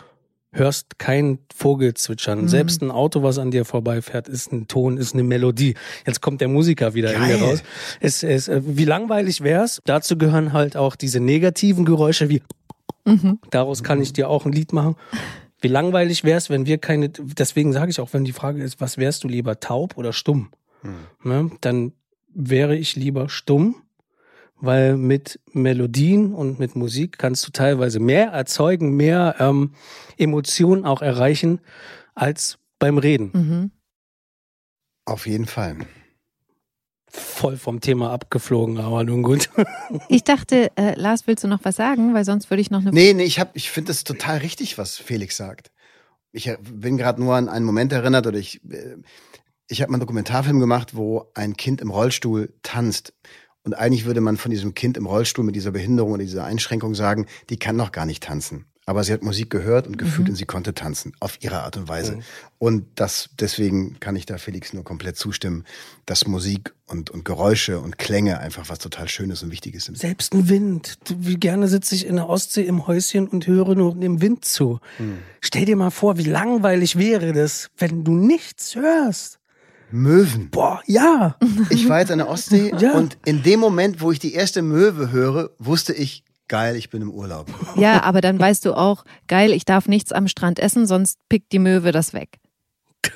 [0.55, 2.43] hörst keinen Vogel zwitschern.
[2.43, 2.49] Mhm.
[2.49, 5.75] Selbst ein Auto, was an dir vorbeifährt, ist ein Ton, ist eine Melodie.
[6.07, 7.39] Jetzt kommt der Musiker wieder in Geil.
[7.39, 7.63] mir raus.
[8.01, 9.83] Es, es, äh, wie langweilig wär's?
[9.85, 12.43] Dazu gehören halt auch diese negativen Geräusche wie
[13.05, 13.39] Mhm.
[13.51, 14.97] Daraus kann ich dir auch ein Lied machen.
[15.61, 18.97] Wie langweilig wär's, wenn wir keine, deswegen sage ich auch, wenn die Frage ist, was
[18.99, 20.49] wärst du lieber, taub oder stumm?
[21.23, 21.51] Ne?
[21.61, 21.93] Dann
[22.35, 23.77] wäre ich lieber stumm,
[24.61, 29.75] weil mit Melodien und mit Musik kannst du teilweise mehr erzeugen, mehr ähm,
[30.17, 31.61] Emotionen auch erreichen,
[32.15, 33.31] als beim Reden.
[33.33, 33.71] Mhm.
[35.07, 35.77] Auf jeden Fall.
[37.09, 39.51] Voll vom Thema abgeflogen, aber nun gut.
[40.09, 42.15] Ich dachte, äh, Lars, willst du noch was sagen?
[42.15, 42.91] Weil sonst würde ich noch eine.
[42.91, 45.71] Nee, nee, ich, hab- ich finde es total richtig, was Felix sagt.
[46.33, 48.97] Ich äh, bin gerade nur an einen Moment erinnert, oder ich, äh,
[49.69, 53.13] ich habe mal einen Dokumentarfilm gemacht, wo ein Kind im Rollstuhl tanzt.
[53.65, 56.95] Und eigentlich würde man von diesem Kind im Rollstuhl mit dieser Behinderung oder dieser Einschränkung
[56.95, 58.67] sagen, die kann noch gar nicht tanzen.
[58.87, 61.89] Aber sie hat Musik gehört und gefühlt und sie konnte tanzen, auf ihre Art und
[61.89, 62.19] Weise.
[62.59, 65.65] Und das, deswegen kann ich da Felix nur komplett zustimmen,
[66.05, 69.97] dass Musik und, und Geräusche und Klänge einfach was total Schönes und Wichtiges sind.
[69.97, 70.99] Selbst ein Wind.
[71.17, 74.81] Wie gerne sitze ich in der Ostsee im Häuschen und höre nur dem Wind zu.
[75.41, 79.39] Stell dir mal vor, wie langweilig wäre das, wenn du nichts hörst.
[79.91, 80.51] Möwen.
[80.51, 81.37] Boah, ja.
[81.71, 82.93] Ich war jetzt an der Ostsee Ja.
[82.93, 87.03] und in dem Moment, wo ich die erste Möwe höre, wusste ich, geil, ich bin
[87.03, 87.47] im Urlaub.
[87.77, 91.53] Ja, aber dann weißt du auch, geil, ich darf nichts am Strand essen, sonst pickt
[91.53, 92.39] die Möwe das weg.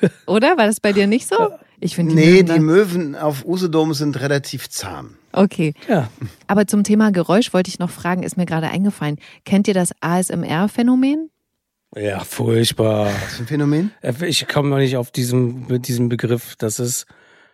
[0.27, 0.57] Oder?
[0.57, 1.49] War das bei dir nicht so?
[1.79, 5.15] Ich finde Nee, Möwen die Möwen auf Usedom sind relativ zahm.
[5.31, 5.73] Okay.
[5.87, 6.09] Ja.
[6.47, 9.17] Aber zum Thema Geräusch wollte ich noch fragen, ist mir gerade eingefallen.
[9.45, 11.29] Kennt ihr das ASMR-Phänomen?
[11.95, 13.05] Ja, furchtbar.
[13.07, 13.91] Was für ein Phänomen?
[14.01, 16.55] Äh, Ich komme noch nicht auf diesen, mit diesem Begriff.
[16.57, 17.05] Das ist,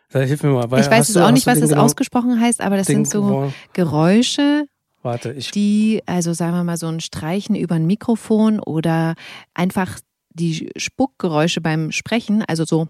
[0.09, 0.69] da hilf mir mal.
[0.71, 3.07] Weil, Ich weiß es du- auch nicht, was es genau- ausgesprochen heißt, aber das sind
[3.09, 4.65] so Geräusche,
[5.03, 9.13] Warte, ich, die, also sagen wir mal so ein Streichen über ein Mikrofon oder
[9.53, 9.99] einfach
[10.33, 12.87] die Spuckgeräusche beim Sprechen, also so,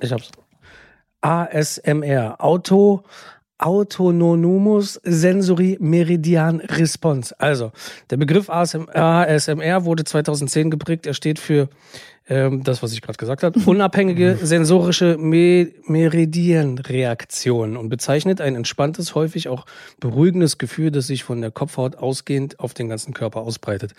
[0.00, 0.30] ich hab's.
[1.22, 2.36] ASMR.
[2.38, 3.02] Auto,
[3.58, 7.34] Autonomus Sensory Meridian Response.
[7.38, 7.72] Also,
[8.10, 11.06] der Begriff ASM ASMR wurde 2010 geprägt.
[11.06, 11.68] Er steht für
[12.26, 19.14] ähm, das, was ich gerade gesagt habe, unabhängige sensorische Me Meridianreaktion und bezeichnet ein entspanntes,
[19.14, 19.66] häufig auch
[20.00, 23.94] beruhigendes Gefühl, das sich von der Kopfhaut ausgehend auf den ganzen Körper ausbreitet.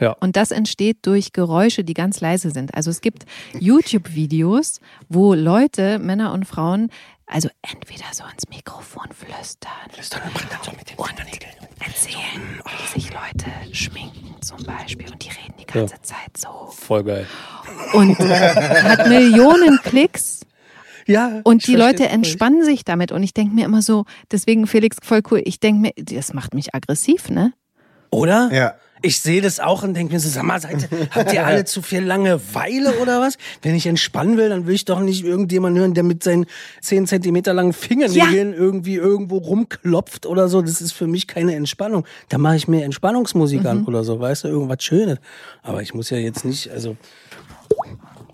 [0.00, 0.12] Ja.
[0.12, 2.74] Und das entsteht durch Geräusche, die ganz leise sind.
[2.74, 3.24] Also es gibt
[3.58, 6.90] YouTube-Videos, wo Leute, Männer und Frauen,
[7.30, 9.70] also entweder so ins Mikrofon flüstern
[10.96, 16.70] und erzählen, wie sich Leute schminken zum Beispiel und die reden die ganze Zeit so.
[16.72, 17.26] Voll geil.
[17.92, 20.40] Und hat Millionen Klicks
[21.06, 21.40] Ja.
[21.44, 23.12] und die Leute entspannen sich damit.
[23.12, 26.54] Und ich denke mir immer so, deswegen Felix voll cool, ich denke mir, das macht
[26.54, 27.52] mich aggressiv, ne?
[28.10, 28.50] Oder?
[28.52, 28.74] Ja.
[29.02, 31.64] Ich sehe das auch und denke mir so, sag mal, seid, ihr- habt ihr alle
[31.64, 33.36] zu viel Langeweile oder was?
[33.62, 36.46] Wenn ich entspannen will, dann will ich doch nicht irgendjemanden hören, der mit seinen
[36.80, 40.62] 10 Zentimeter langen Fingernägeln irgendwie irgendwo rumklopft oder so.
[40.62, 42.04] Das ist für mich keine Entspannung.
[42.28, 45.18] Da mache ich mir Entspannungsmusik an oder so, weißt du, irgendwas Schönes.
[45.62, 46.96] Aber ich muss ja jetzt nicht, also,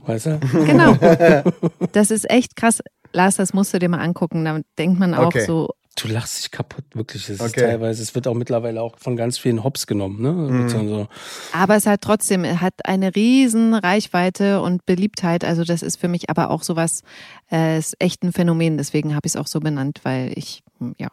[0.07, 0.41] weißt du?
[0.67, 0.97] Genau.
[1.93, 2.81] Das ist echt krass.
[3.13, 4.45] Lars, das musst du dir mal angucken.
[4.45, 5.45] Da denkt man auch Okay.
[5.47, 7.29] so, Du lachst dich kaputt, wirklich.
[7.29, 7.61] Ist Okay.
[7.61, 10.69] teilweise, es wird auch mittlerweile auch von ganz vielen Hops genommen, ne?
[10.69, 11.09] So.
[11.53, 15.45] aber es hat trotzdem, es hat eine riesen Reichweite und Beliebtheit.
[15.45, 17.03] Also das ist für mich aber auch sowas,
[17.51, 18.77] äh, ist echt ein Phänomen.
[18.77, 21.09] Deswegen habe ich es auch so benannt, weil ich, hm, ja.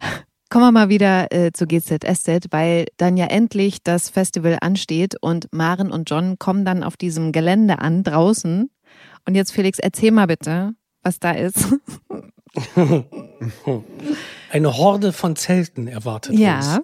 [0.50, 5.48] Kommen wir mal wieder äh, zu GZSZ, weil dann ja endlich das Festival ansteht und
[5.52, 8.70] Maren und John kommen dann auf diesem Gelände an, draußen.
[9.26, 11.74] Und jetzt Felix, erzähl mal bitte, was da ist.
[14.50, 16.40] Eine Horde von Zelten erwartet uns.
[16.40, 16.80] Ja.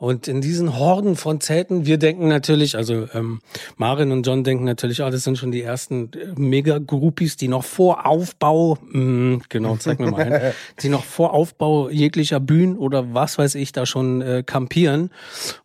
[0.00, 3.40] Und in diesen Horden von Zelten, wir denken natürlich, also ähm,
[3.76, 7.64] Marin und John denken natürlich, ah, das sind schon die ersten äh, Mega-Groupies, die noch
[7.64, 13.12] vor Aufbau, mh, genau, zeig mir mal ein, die noch vor Aufbau jeglicher Bühnen oder
[13.12, 15.10] was weiß ich da schon äh, kampieren.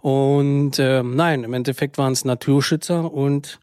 [0.01, 3.59] Und äh, nein, im Endeffekt waren es Naturschützer und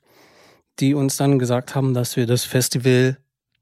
[0.81, 3.19] die uns dann gesagt haben, dass wir das Festival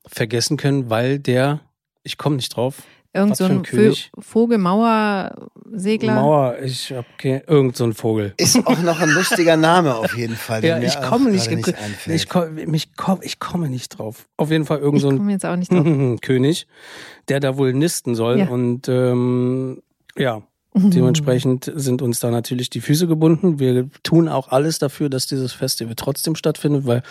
[0.06, 1.58] vergessen können, weil der,
[2.02, 2.82] ich komme nicht drauf,
[3.12, 6.14] Irgend Was so ein ein Vogel, Mauersegler.
[6.14, 8.34] Mauer, ich hab okay, irgend so ein Vogel.
[8.36, 10.64] Ist auch noch ein lustiger Name auf jeden Fall.
[10.64, 11.74] Ja, ich komme nicht, nicht
[12.06, 14.28] ich, komme, mich komm, ich komme nicht drauf.
[14.36, 15.84] Auf jeden Fall irgend ich so ein komme jetzt auch nicht drauf.
[16.20, 16.68] König,
[17.28, 18.38] der da wohl nisten soll.
[18.38, 18.48] Ja.
[18.48, 19.82] Und ähm,
[20.16, 20.42] ja,
[20.74, 23.58] dementsprechend sind uns da natürlich die Füße gebunden.
[23.58, 27.02] Wir tun auch alles dafür, dass dieses Festival trotzdem stattfindet, weil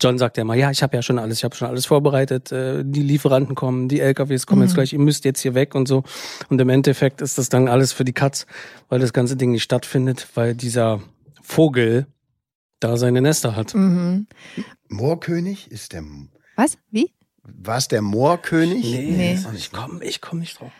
[0.00, 2.52] John sagt ja immer, ja, ich habe ja schon alles, ich habe schon alles vorbereitet.
[2.52, 5.88] Äh, die Lieferanten kommen, die LKWs kommen jetzt gleich, ihr müsst jetzt hier weg und
[5.88, 6.04] so.
[6.50, 8.46] Und im Endeffekt ist das dann alles für die Katz,
[8.88, 11.00] weil das ganze Ding nicht stattfindet, weil dieser
[11.42, 12.06] Vogel
[12.80, 13.74] da seine Nester hat.
[13.74, 14.26] Mhm.
[14.88, 16.04] Moorkönig ist der.
[16.56, 16.76] Was?
[16.90, 17.12] Wie?
[17.42, 18.84] War es der Moorkönig?
[18.84, 19.38] Nee.
[19.54, 20.72] Ich komme ich komm nicht drauf.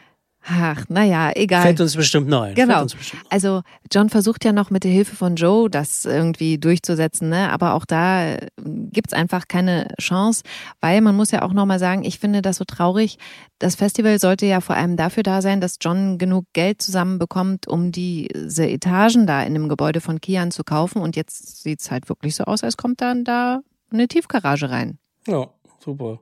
[0.48, 1.62] Ach, naja, egal.
[1.62, 2.30] Fällt uns bestimmt.
[2.30, 2.82] Fällt Genau.
[2.82, 3.32] uns bestimmt ein.
[3.32, 7.50] Also John versucht ja noch mit der Hilfe von Joe das irgendwie durchzusetzen, ne?
[7.50, 10.44] aber auch da äh, gibt's einfach keine Chance,
[10.80, 13.18] weil man muss ja auch nochmal sagen, ich finde das so traurig.
[13.58, 17.90] Das Festival sollte ja vor allem dafür da sein, dass John genug Geld zusammenbekommt, um
[17.90, 22.36] diese Etagen da in dem Gebäude von Kian zu kaufen und jetzt sieht's halt wirklich
[22.36, 24.98] so aus, als kommt dann da eine Tiefgarage rein.
[25.26, 25.48] Ja,
[25.84, 26.20] super.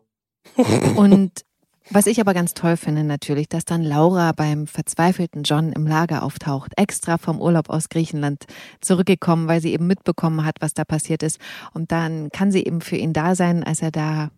[0.96, 1.44] Und
[1.90, 6.22] was ich aber ganz toll finde natürlich, dass dann Laura beim verzweifelten John im Lager
[6.22, 8.44] auftaucht, extra vom Urlaub aus Griechenland
[8.80, 11.38] zurückgekommen, weil sie eben mitbekommen hat, was da passiert ist.
[11.72, 14.30] Und dann kann sie eben für ihn da sein, als er da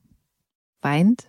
[0.82, 1.28] weint.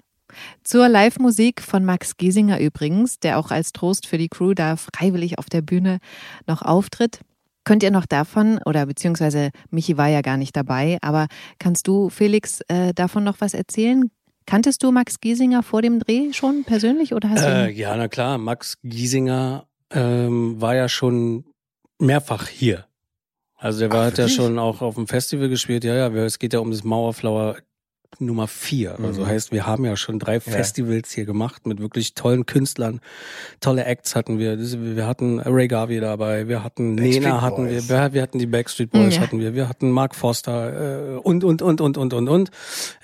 [0.63, 5.39] Zur Live-Musik von Max Giesinger übrigens, der auch als Trost für die Crew da freiwillig
[5.39, 5.99] auf der Bühne
[6.47, 7.21] noch auftritt.
[7.63, 11.27] Könnt ihr noch davon, oder beziehungsweise Michi war ja gar nicht dabei, aber
[11.59, 14.09] kannst du, Felix, äh, davon noch was erzählen?
[14.47, 18.07] Kanntest du Max Giesinger vor dem Dreh schon persönlich oder hast du Äh, ja, na
[18.07, 21.45] klar, Max Giesinger ähm, war ja schon
[21.99, 22.87] mehrfach hier.
[23.57, 25.83] Also der war, Ach, hat ja schon auch auf dem Festival gespielt.
[25.83, 27.57] Ja, ja, es geht ja um das Mauerflower
[28.19, 28.97] Nummer vier.
[29.03, 29.27] Also Mhm.
[29.27, 32.99] heißt, wir haben ja schon drei Festivals hier gemacht mit wirklich tollen Künstlern.
[33.59, 34.57] Tolle Acts hatten wir.
[34.57, 37.89] Wir hatten Ray Garvey dabei, wir hatten Backstreet Nena hatten Boys.
[37.89, 39.21] wir, wir hatten die Backstreet Boys Ja.
[39.21, 42.49] hatten wir, wir hatten Mark Foster äh, und und und und und und und.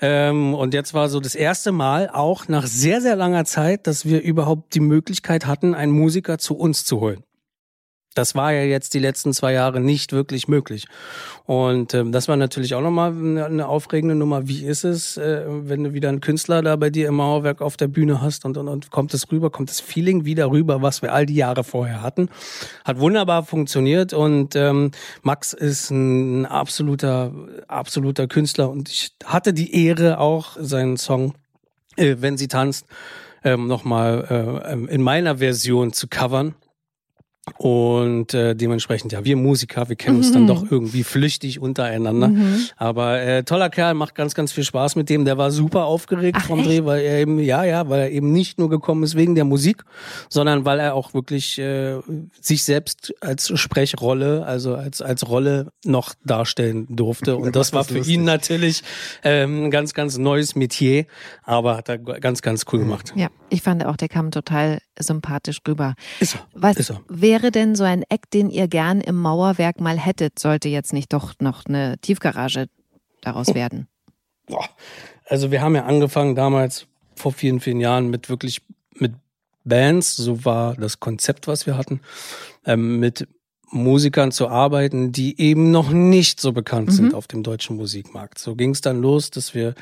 [0.00, 4.04] Ähm, und jetzt war so das erste Mal auch nach sehr sehr langer Zeit, dass
[4.06, 7.22] wir überhaupt die Möglichkeit hatten, einen Musiker zu uns zu holen.
[8.14, 10.86] Das war ja jetzt die letzten zwei Jahre nicht wirklich möglich.
[11.46, 14.48] Und ähm, das war natürlich auch nochmal eine, aufregende Nummer.
[14.48, 17.76] Wie ist es, äh, wenn du wieder einen Künstler da bei dir im Mauerwerk auf
[17.76, 21.02] der Bühne hast und, und, und kommt es rüber, kommt das Feeling wieder rüber, was
[21.02, 22.28] wir all die Jahre vorher hatten.
[22.84, 24.92] Hat wunderbar funktioniert und ähm,
[25.22, 27.32] Max ist ein absoluter,
[27.68, 31.34] absoluter Künstler und ich hatte die Ehre auch seinen Song,
[31.96, 32.86] äh, wenn sie tanzt,
[33.44, 36.54] ähm, nochmal äh, ähm, in meiner Version zu covern.
[37.58, 42.30] Und äh, dementsprechend, ja, wir Musiker, wir kennen uns dann doch irgendwie flüchtig untereinander.
[42.76, 45.26] Aber äh, toller Kerl, macht ganz, ganz viel Spaß mit dem.
[45.26, 46.68] Der war super aufgeregt Ach, vom echt?
[46.68, 49.44] Dreh, weil er eben, ja, ja, weil er eben nicht nur gekommen ist wegen der
[49.44, 49.84] Musik,
[50.30, 52.00] sondern weil er auch wirklich äh,
[52.40, 57.36] sich selbst als Sprechrolle, also als, als Rolle noch darstellen durfte.
[57.36, 58.82] Und das war für ihn natürlich
[59.22, 61.04] ähm, ein ganz, ganz neues Metier,
[61.42, 63.12] aber hat er ganz, ganz cool gemacht.
[63.16, 65.94] Ja, ich fand auch, der kam total sympathisch rüber.
[66.20, 66.46] Ist er.
[66.54, 67.00] Was Ist er.
[67.08, 71.12] wäre denn so ein Eck, den ihr gern im Mauerwerk mal hättet, sollte jetzt nicht
[71.12, 72.66] doch noch eine Tiefgarage
[73.20, 73.88] daraus werden?
[74.46, 74.68] Boah.
[75.26, 76.86] Also wir haben ja angefangen damals
[77.16, 78.62] vor vielen, vielen Jahren mit wirklich
[78.94, 79.14] mit
[79.64, 82.00] Bands, so war das Konzept, was wir hatten,
[82.66, 83.26] ähm, mit
[83.70, 88.38] Musikern zu arbeiten, die eben noch nicht so bekannt sind auf dem deutschen Musikmarkt.
[88.38, 89.74] So ging es dann los, dass wir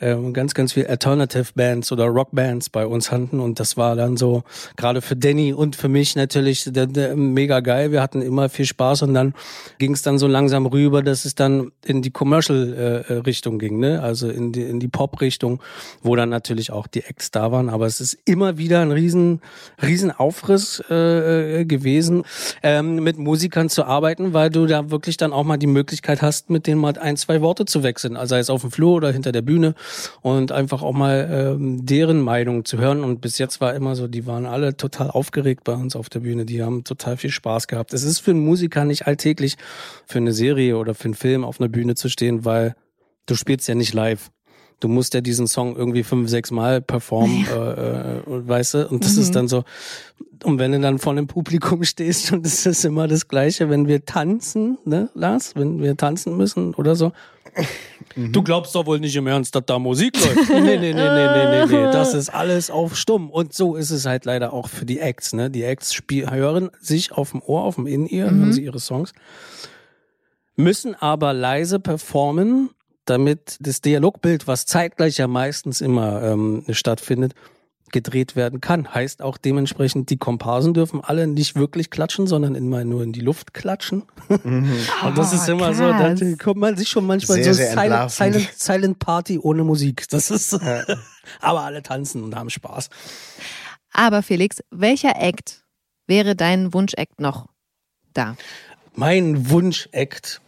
[0.00, 4.16] ähm, ganz, ganz viel Alternative Bands oder Rockbands bei uns hatten und das war dann
[4.16, 4.42] so,
[4.76, 7.92] gerade für Danny und für mich natürlich der, der, mega geil.
[7.92, 9.34] Wir hatten immer viel Spaß und dann
[9.78, 14.02] ging es dann so langsam rüber, dass es dann in die Commercial-Richtung ging, ne?
[14.02, 15.60] also in die, in die Pop-Richtung,
[16.02, 19.40] wo dann natürlich auch die Acts da waren, aber es ist immer wieder ein riesen,
[19.82, 22.24] riesen Aufriss äh, äh, gewesen,
[22.62, 26.50] ähm, mit Musikern zu arbeiten, weil du da wirklich dann auch mal die Möglichkeit hast,
[26.50, 29.12] mit denen mal ein, zwei Worte zu wechseln, also sei es auf dem Flur oder
[29.12, 29.74] hinter der Bühne
[30.20, 33.04] und einfach auch mal ähm, deren Meinung zu hören.
[33.04, 36.20] Und bis jetzt war immer so, die waren alle total aufgeregt bei uns auf der
[36.20, 36.44] Bühne.
[36.44, 37.92] Die haben total viel Spaß gehabt.
[37.92, 39.56] Es ist für einen Musiker nicht alltäglich,
[40.06, 42.74] für eine Serie oder für einen Film auf einer Bühne zu stehen, weil
[43.26, 44.30] du spielst ja nicht live.
[44.80, 48.88] Du musst ja diesen Song irgendwie fünf, sechs Mal performen, äh, äh, weißt du?
[48.88, 49.64] Und das ist dann so,
[50.42, 53.88] Und wenn du dann vor einem Publikum stehst und es ist immer das Gleiche, wenn
[53.88, 57.12] wir tanzen, ne, Lars, wenn wir tanzen müssen oder so.
[58.16, 58.32] Mhm.
[58.32, 60.48] Du glaubst doch wohl nicht im Ernst, dass da Musik läuft.
[60.50, 61.92] nee, nee, nee, nee, nee, nee, nee.
[61.92, 63.30] Das ist alles auf stumm.
[63.30, 65.50] Und so ist es halt leider auch für die Acts, ne?
[65.50, 68.40] Die Acts spiel hören sich auf dem Ohr, auf dem In-Ear, mhm.
[68.40, 69.12] hören sie ihre Songs,
[70.56, 72.70] müssen aber leise performen,
[73.04, 77.34] damit das Dialogbild, was zeitgleich ja meistens immer ähm, stattfindet,
[77.92, 78.92] gedreht werden kann.
[78.92, 83.20] Heißt auch dementsprechend, die Komparsen dürfen alle nicht wirklich klatschen, sondern immer nur in die
[83.20, 84.04] Luft klatschen.
[84.42, 84.72] Mhm.
[85.04, 85.78] Und das ist immer krass.
[85.78, 89.64] so, da kommt man sich schon manchmal sehr, so sehr Silent, Silent, Silent, Party ohne
[89.64, 90.08] Musik.
[90.08, 90.84] Das ist, ja.
[91.40, 92.88] aber alle tanzen und haben Spaß.
[93.92, 95.64] Aber Felix, welcher Act
[96.06, 97.48] wäre dein Wunsch-Act noch
[98.14, 98.36] da?
[98.94, 100.40] Mein Wunsch-Act.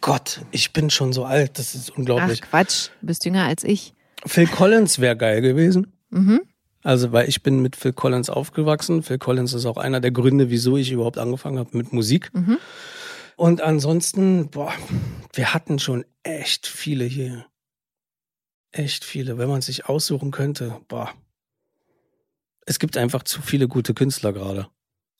[0.00, 2.40] Gott, ich bin schon so alt, das ist unglaublich.
[2.44, 3.94] Ach Quatsch, du bist jünger als ich.
[4.26, 5.92] Phil Collins wäre geil gewesen.
[6.10, 6.40] Mhm.
[6.82, 9.02] Also, weil ich bin mit Phil Collins aufgewachsen.
[9.02, 12.30] Phil Collins ist auch einer der Gründe, wieso ich überhaupt angefangen habe mit Musik.
[12.34, 12.58] Mhm.
[13.36, 14.72] Und ansonsten, boah,
[15.32, 17.46] wir hatten schon echt viele hier.
[18.72, 19.38] Echt viele.
[19.38, 21.10] Wenn man sich aussuchen könnte, boah.
[22.66, 24.68] Es gibt einfach zu viele gute Künstler gerade.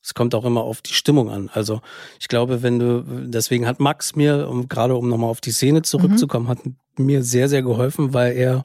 [0.02, 1.48] Es kommt auch immer auf die Stimmung an.
[1.52, 1.80] Also
[2.18, 5.82] ich glaube, wenn du, deswegen hat Max mir, um, gerade um nochmal auf die Szene
[5.82, 6.50] zurückzukommen, mhm.
[6.50, 6.58] hat
[6.96, 8.64] mir sehr, sehr geholfen, weil er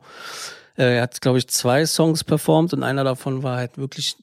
[0.78, 4.16] er hat, glaube ich, zwei Songs performt und einer davon war halt wirklich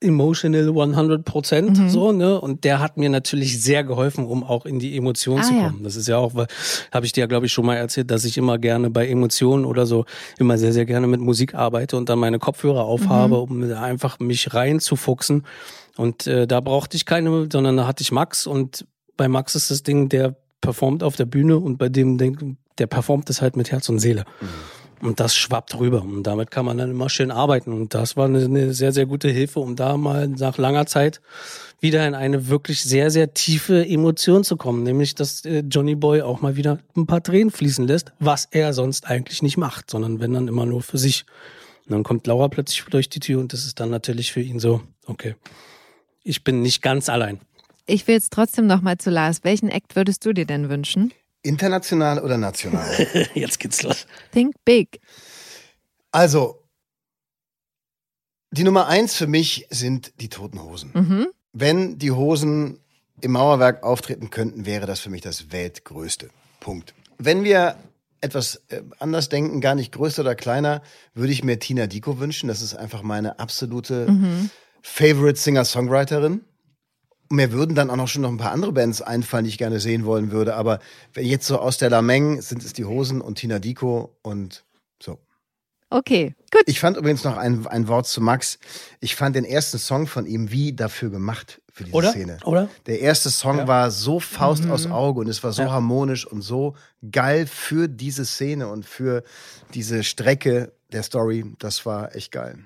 [0.00, 1.88] emotional 100 Prozent mhm.
[1.88, 5.42] so ne und der hat mir natürlich sehr geholfen um auch in die Emotionen ah,
[5.42, 5.84] zu kommen ja.
[5.84, 6.46] das ist ja auch weil
[6.92, 9.86] habe ich dir glaube ich schon mal erzählt dass ich immer gerne bei Emotionen oder
[9.86, 10.04] so
[10.38, 13.42] immer sehr sehr gerne mit Musik arbeite und dann meine Kopfhörer aufhabe mhm.
[13.42, 15.44] um einfach mich reinzufuchsen
[15.96, 18.86] und äh, da brauchte ich keine sondern da hatte ich Max und
[19.16, 22.18] bei Max ist das Ding der performt auf der Bühne und bei dem
[22.78, 24.46] der performt es halt mit Herz und Seele mhm.
[25.00, 26.02] Und das schwappt rüber.
[26.02, 27.72] Und damit kann man dann immer schön arbeiten.
[27.72, 31.20] Und das war eine, sehr, sehr gute Hilfe, um da mal nach langer Zeit
[31.80, 34.82] wieder in eine wirklich sehr, sehr tiefe Emotion zu kommen.
[34.82, 38.72] Nämlich, dass äh, Johnny Boy auch mal wieder ein paar Tränen fließen lässt, was er
[38.72, 41.24] sonst eigentlich nicht macht, sondern wenn dann immer nur für sich.
[41.86, 44.58] Und dann kommt Laura plötzlich durch die Tür und das ist dann natürlich für ihn
[44.58, 45.36] so, okay,
[46.22, 47.40] ich bin nicht ganz allein.
[47.86, 49.44] Ich will jetzt trotzdem noch mal zu Lars.
[49.44, 51.12] Welchen Act würdest du dir denn wünschen?
[51.48, 52.86] International oder national?
[53.34, 54.06] Jetzt geht's los.
[54.32, 55.00] Think big.
[56.12, 56.62] Also,
[58.50, 60.90] die Nummer eins für mich sind die Toten Hosen.
[60.94, 61.26] Mhm.
[61.52, 62.80] Wenn die Hosen
[63.20, 66.30] im Mauerwerk auftreten könnten, wäre das für mich das weltgrößte.
[66.60, 66.94] Punkt.
[67.18, 67.76] Wenn wir
[68.20, 70.82] etwas äh, anders denken, gar nicht größer oder kleiner,
[71.14, 72.48] würde ich mir Tina Dico wünschen.
[72.48, 74.50] Das ist einfach meine absolute mhm.
[74.82, 76.42] Favorite Singer-Songwriterin.
[77.30, 79.80] Mir würden dann auch noch schon noch ein paar andere Bands einfallen, die ich gerne
[79.80, 80.54] sehen wollen würde.
[80.54, 80.80] Aber
[81.12, 84.64] wenn jetzt so aus der Lameng sind es die Hosen und Tina Dico und
[85.02, 85.18] so.
[85.90, 86.62] Okay, gut.
[86.66, 88.58] Ich fand übrigens noch ein, ein Wort zu Max.
[89.00, 92.10] Ich fand den ersten Song von ihm wie dafür gemacht für diese Oder?
[92.10, 92.38] Szene.
[92.44, 92.68] Oder?
[92.86, 93.68] Der erste Song ja.
[93.68, 94.70] war so Faust mhm.
[94.70, 95.70] aus Auge und es war so ja.
[95.70, 96.74] harmonisch und so
[97.10, 99.22] geil für diese Szene und für
[99.72, 101.44] diese Strecke der Story.
[101.58, 102.58] Das war echt geil.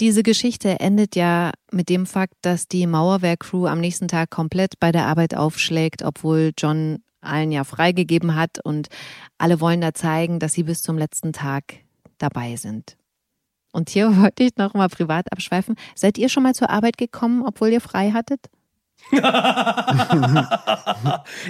[0.00, 4.92] Diese Geschichte endet ja mit dem Fakt, dass die Mauerwehr-Crew am nächsten Tag komplett bei
[4.92, 8.88] der Arbeit aufschlägt, obwohl John allen ja freigegeben hat und
[9.36, 11.64] alle wollen da zeigen, dass sie bis zum letzten Tag
[12.16, 12.96] dabei sind.
[13.72, 15.76] Und hier wollte ich noch mal privat abschweifen.
[15.94, 18.40] Seid ihr schon mal zur Arbeit gekommen, obwohl ihr frei hattet?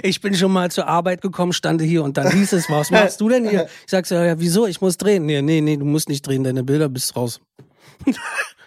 [0.03, 3.21] ich bin schon mal zur Arbeit gekommen, stande hier und dann hieß es, was machst
[3.21, 3.67] du denn hier?
[3.85, 4.67] Ich sag so, ja, wieso?
[4.67, 5.25] Ich muss drehen.
[5.25, 7.39] Nee, nee, nee, du musst nicht drehen, deine Bilder bist raus.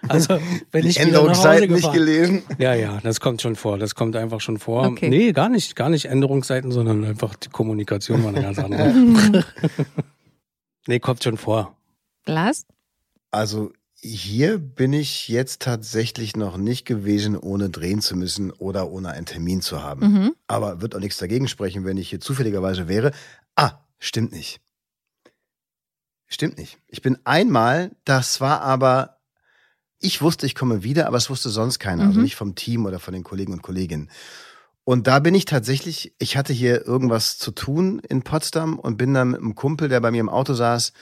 [0.09, 0.39] Also,
[0.70, 2.43] wenn ich Änderungsseiten nicht gelesen.
[2.59, 3.79] Ja, ja, das kommt schon vor.
[3.79, 4.87] Das kommt einfach schon vor.
[4.87, 5.09] Okay.
[5.09, 8.93] Nee, gar nicht, gar nicht Änderungsseiten, sondern einfach die Kommunikation war eine ganz andere.
[10.87, 11.77] nee, kommt schon vor.
[12.27, 12.66] Lars?
[13.31, 19.11] Also, hier bin ich jetzt tatsächlich noch nicht gewesen, ohne drehen zu müssen oder ohne
[19.11, 20.12] einen Termin zu haben.
[20.12, 20.35] Mhm.
[20.47, 23.12] Aber wird auch nichts dagegen sprechen, wenn ich hier zufälligerweise wäre.
[23.57, 24.61] Ah, stimmt nicht.
[26.35, 26.78] Stimmt nicht.
[26.89, 29.18] Ich bin einmal, das war aber
[30.01, 32.09] ich wusste, ich komme wieder, aber es wusste sonst keiner, also mhm.
[32.11, 34.11] also nicht vom Team oder von den Kollegen und Kolleginnen.
[34.82, 39.14] Und da bin ich tatsächlich, ich hatte hier irgendwas zu tun in Potsdam und bin
[39.14, 40.93] dann mit einem Kumpel, der bei mir im Auto saß,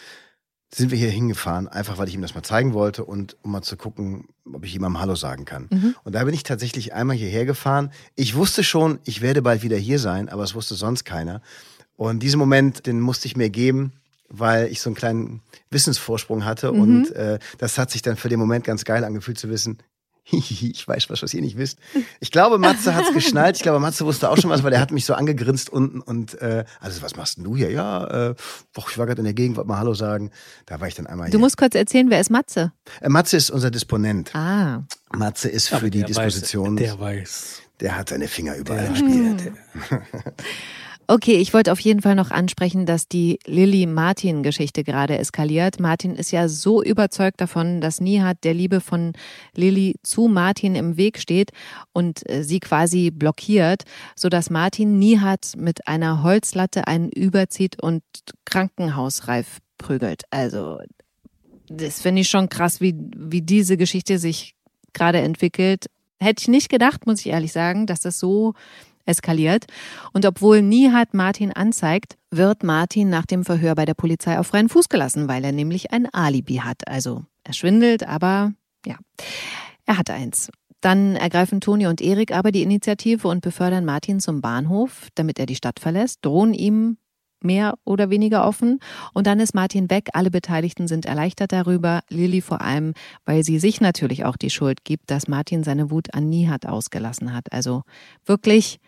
[0.72, 3.62] sind wir hier hingefahren, einfach weil ich ihm das mal zeigen wollte und um mal
[3.62, 5.68] zu gucken, ob ich jemandem Hallo sagen kann.
[5.70, 5.94] Mhm.
[6.04, 7.90] Und da bin ich tatsächlich einmal hierher gefahren.
[8.16, 11.40] Ich wusste schon, ich werde bald wieder hier sein, aber es wusste sonst keiner.
[11.96, 13.92] Und diesen Moment, den musste ich mir geben
[14.34, 16.72] weil ich so einen kleinen Wissensvorsprung hatte.
[16.72, 16.80] Mhm.
[16.80, 19.78] Und äh, das hat sich dann für den Moment ganz geil angefühlt zu wissen,
[20.30, 21.78] ich weiß was, was ihr nicht wisst.
[22.20, 23.56] Ich glaube, Matze hat's geschnallt.
[23.56, 26.40] Ich glaube, Matze wusste auch schon was, weil er hat mich so angegrinst unten und
[26.40, 27.70] äh, also was machst denn du hier?
[27.72, 28.34] Ja, äh,
[28.72, 30.30] boah, ich war gerade in der Gegend, wollte mal Hallo sagen.
[30.66, 31.40] Da war ich dann einmal Du hier.
[31.40, 32.72] musst kurz erzählen, wer ist Matze?
[33.00, 34.30] äh, Matze ist unser Disponent.
[34.34, 36.76] Ah, Matze ist für die Der Disposition.
[36.78, 37.62] Weiß, der weiß.
[37.80, 39.36] der hat seine Finger überall im Spiel.
[41.12, 45.78] Okay, ich wollte auf jeden Fall noch ansprechen, dass die Lilly-Martin-Geschichte gerade eskaliert.
[45.78, 49.12] Martin ist ja so überzeugt davon, dass Nihat der Liebe von
[49.54, 51.50] Lilly zu Martin im Weg steht
[51.92, 53.82] und äh, sie quasi blockiert,
[54.16, 58.02] sodass Martin Nihat mit einer Holzlatte einen überzieht und
[58.46, 60.22] krankenhausreif prügelt.
[60.30, 60.78] Also,
[61.68, 64.54] das finde ich schon krass, wie, wie diese Geschichte sich
[64.94, 65.90] gerade entwickelt.
[66.18, 68.54] Hätte ich nicht gedacht, muss ich ehrlich sagen, dass das so
[69.07, 69.66] eskaliert.
[70.12, 74.68] Und obwohl Nihat Martin anzeigt, wird Martin nach dem Verhör bei der Polizei auf freien
[74.68, 76.88] Fuß gelassen, weil er nämlich ein Alibi hat.
[76.88, 78.53] Also er schwindelt, aber
[78.86, 78.96] ja,
[79.86, 80.50] er hat eins.
[80.80, 85.46] Dann ergreifen Toni und Erik aber die Initiative und befördern Martin zum Bahnhof, damit er
[85.46, 86.96] die Stadt verlässt, drohen ihm
[87.44, 88.80] mehr oder weniger offen.
[89.12, 90.09] Und dann ist Martin weg.
[90.12, 92.03] Alle Beteiligten sind erleichtert darüber.
[92.09, 92.94] Lilly vor allem,
[93.24, 97.32] weil sie sich natürlich auch die Schuld gibt, dass Martin seine Wut an Nihat ausgelassen
[97.34, 97.53] hat.
[97.53, 97.82] Also
[98.24, 98.78] wirklich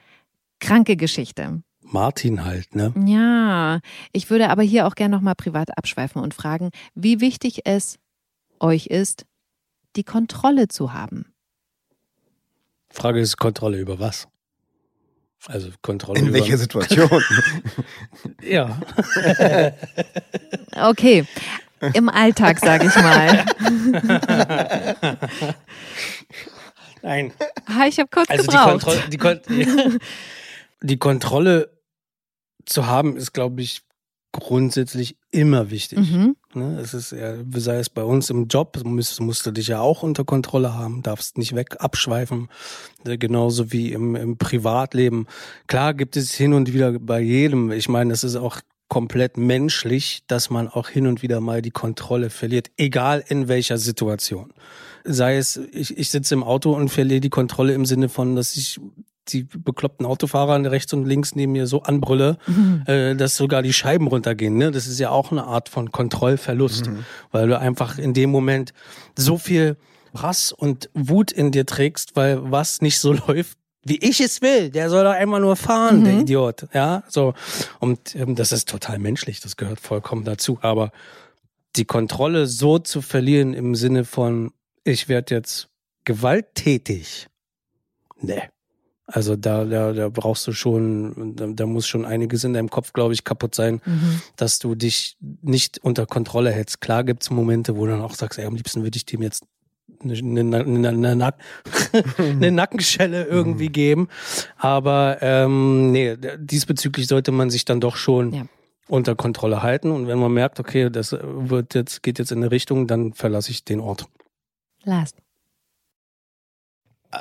[0.67, 1.62] kranke Geschichte.
[1.81, 2.93] Martin halt, ne?
[3.07, 3.81] Ja,
[4.12, 7.99] ich würde aber hier auch gerne nochmal privat abschweifen und fragen, wie wichtig es
[8.59, 9.27] euch ist,
[9.97, 11.27] die Kontrolle zu haben.
[12.89, 14.27] Frage ist Kontrolle über was?
[15.47, 17.23] Also Kontrolle In über welcher Situation?
[18.43, 18.81] Ja.
[20.77, 21.25] Okay,
[21.93, 23.45] im Alltag, sage ich mal.
[27.03, 27.33] Nein.
[27.89, 28.71] Ich habe kurz Also die, gebraucht.
[28.71, 29.41] Kontrolle, die, Kon
[30.85, 31.70] die Kontrolle
[32.66, 33.82] zu haben, ist, glaube ich,
[34.32, 35.99] grundsätzlich immer wichtig.
[35.99, 36.37] Mhm.
[36.55, 36.78] Ne?
[36.80, 40.03] Es ist ja, sei es bei uns im Job, musst, musst du dich ja auch
[40.03, 42.49] unter Kontrolle haben, darfst nicht weg abschweifen,
[43.05, 45.26] Äh, genauso wie im, im Privatleben.
[45.66, 50.24] Klar gibt es hin und wieder bei jedem, ich meine, es ist auch komplett menschlich,
[50.26, 54.53] dass man auch hin und wieder mal die Kontrolle verliert, egal in welcher Situation.
[55.05, 58.57] Sei es, ich, ich sitze im Auto und verliere die Kontrolle im Sinne von, dass
[58.57, 58.80] ich
[59.29, 62.39] die bekloppten Autofahrer rechts und links neben mir so anbrülle,
[62.87, 64.57] äh, dass sogar die Scheiben runtergehen.
[64.57, 64.70] Ne?
[64.70, 66.91] Das ist ja auch eine Art von Kontrollverlust,
[67.31, 68.72] weil du einfach in dem Moment
[69.16, 69.77] so viel
[70.16, 74.70] Hass und Wut in dir trägst, weil was nicht so läuft, wie ich es will.
[74.70, 76.66] Der soll doch einmal nur fahren, der Idiot.
[76.72, 77.35] Ja, so.
[77.81, 80.59] Und ähm, das ist total menschlich, das gehört vollkommen dazu.
[80.62, 80.91] Aber
[81.77, 84.53] die Kontrolle so zu verlieren im Sinne von,
[84.85, 85.68] ich werde jetzt
[86.05, 87.29] gewalttätig.
[88.20, 88.43] Nee.
[89.07, 92.95] Also da, da, da brauchst du schon, da, da muss schon einiges in deinem Kopf,
[92.95, 93.83] glaube ich, kaputt sein,
[94.37, 96.81] dass du dich nicht unter Kontrolle hältst.
[96.81, 99.45] Klar gibt's Momente, wo du dann auch sagst, ey, am liebsten würde ich dem jetzt
[100.03, 101.37] eine, eine, eine, eine, Nack
[102.19, 104.09] eine Nackenschelle irgendwie geben.
[104.57, 108.47] Aber ähm, nee, diesbezüglich sollte man sich dann doch schon Ja.
[108.89, 109.91] unter Kontrolle halten.
[109.91, 113.51] Und wenn man merkt, okay, das wird jetzt, geht jetzt in eine Richtung, dann verlasse
[113.51, 114.07] ich den Ort.
[114.83, 115.17] Last.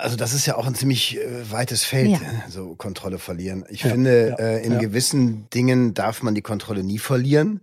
[0.01, 2.17] Also das ist ja auch ein ziemlich äh, weites Feld, Ja.
[2.17, 3.65] äh, so Kontrolle verlieren.
[3.69, 4.79] Ich Ja, finde, ja, äh, in ja.
[4.79, 7.61] gewissen Dingen darf man die Kontrolle nie verlieren.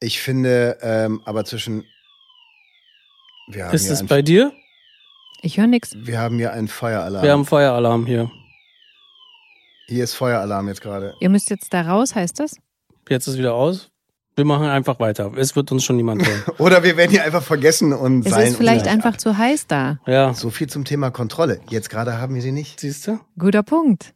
[0.00, 1.84] Ich finde, ähm, aber zwischen
[3.48, 4.52] wir haben, Ist es bei dir?
[5.42, 5.92] Ich höre nichts.
[5.96, 7.22] wir haben hier einen Feueralarm.
[7.24, 8.30] Wir haben Feueralarm hier.
[9.88, 11.14] hier ist Feueralarm jetzt gerade.
[11.20, 12.56] Ihr müsst jetzt da raus, heißt das?
[13.08, 13.89] Jetzt ist wieder aus.
[14.40, 15.32] Wir machen einfach weiter.
[15.36, 16.42] Es wird uns schon niemand hören.
[16.58, 19.98] Oder wir werden hier einfach vergessen und Es sein ist vielleicht einfach zu heiß da.
[20.06, 20.32] Ja.
[20.32, 21.60] so viel zum Thema Kontrolle.
[21.68, 22.80] Jetzt gerade haben wir sie nicht.
[22.80, 23.20] Siehst du?
[23.38, 24.14] Guter Punkt.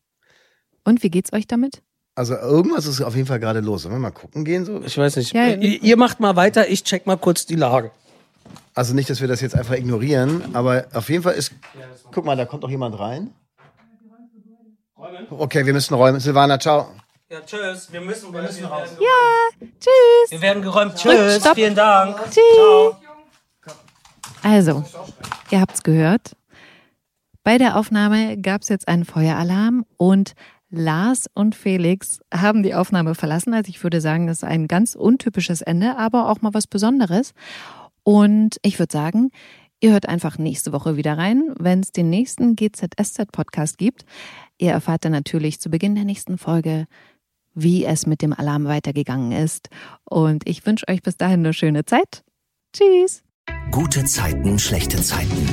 [0.82, 1.82] Und wie geht's euch damit?
[2.14, 3.82] Also irgendwas ist auf jeden Fall gerade los.
[3.82, 4.80] Sollen wir mal gucken gehen so?
[4.82, 5.34] Ich weiß nicht.
[5.34, 5.48] Ja.
[5.48, 7.90] ihr, ihr macht mal weiter, ich check mal kurz die Lage.
[8.72, 11.52] Also nicht, dass wir das jetzt einfach ignorieren, aber auf jeden Fall ist.
[12.12, 13.30] Guck mal, da kommt doch jemand rein.
[15.28, 16.18] Okay, wir müssen räumen.
[16.18, 16.88] Silvana, ciao.
[17.34, 17.92] Ja, tschüss.
[17.92, 18.90] Wir müssen, wir müssen raus.
[19.60, 20.30] Tschüss.
[20.30, 20.94] Wir werden geräumt.
[20.94, 21.40] Tschüss.
[21.40, 21.56] stopp.
[21.56, 22.16] Vielen Dank.
[22.30, 22.94] Tschüss.
[24.44, 24.84] Also,
[25.50, 26.36] ihr habt's gehört.
[27.42, 30.34] Bei der Aufnahme gab's jetzt einen Feueralarm und
[30.70, 33.52] Lars und Felix haben die Aufnahme verlassen.
[33.52, 37.32] Also ich würde sagen, das ist ein ganz untypisches Ende, aber auch mal was Besonderes.
[38.04, 39.32] Und ich würde sagen,
[39.80, 44.04] ihr hört einfach nächste Woche wieder rein, wenn es den nächsten GZSZ-Podcast gibt.
[44.56, 46.86] Ihr erfahrt dann natürlich zu Beginn der nächsten Folge,
[47.54, 49.68] wie es mit dem Alarm weitergegangen ist.
[50.04, 52.24] Und ich wünsche euch bis dahin eine schöne Zeit.
[52.72, 53.22] Tschüss.
[53.70, 55.48] Gute Zeiten, schlechte Zeiten.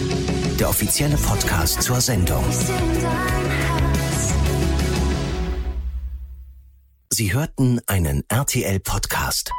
[0.60, 2.44] Der offizielle Podcast zur Sendung.
[7.10, 9.52] Sie hörten einen RTL-Podcast.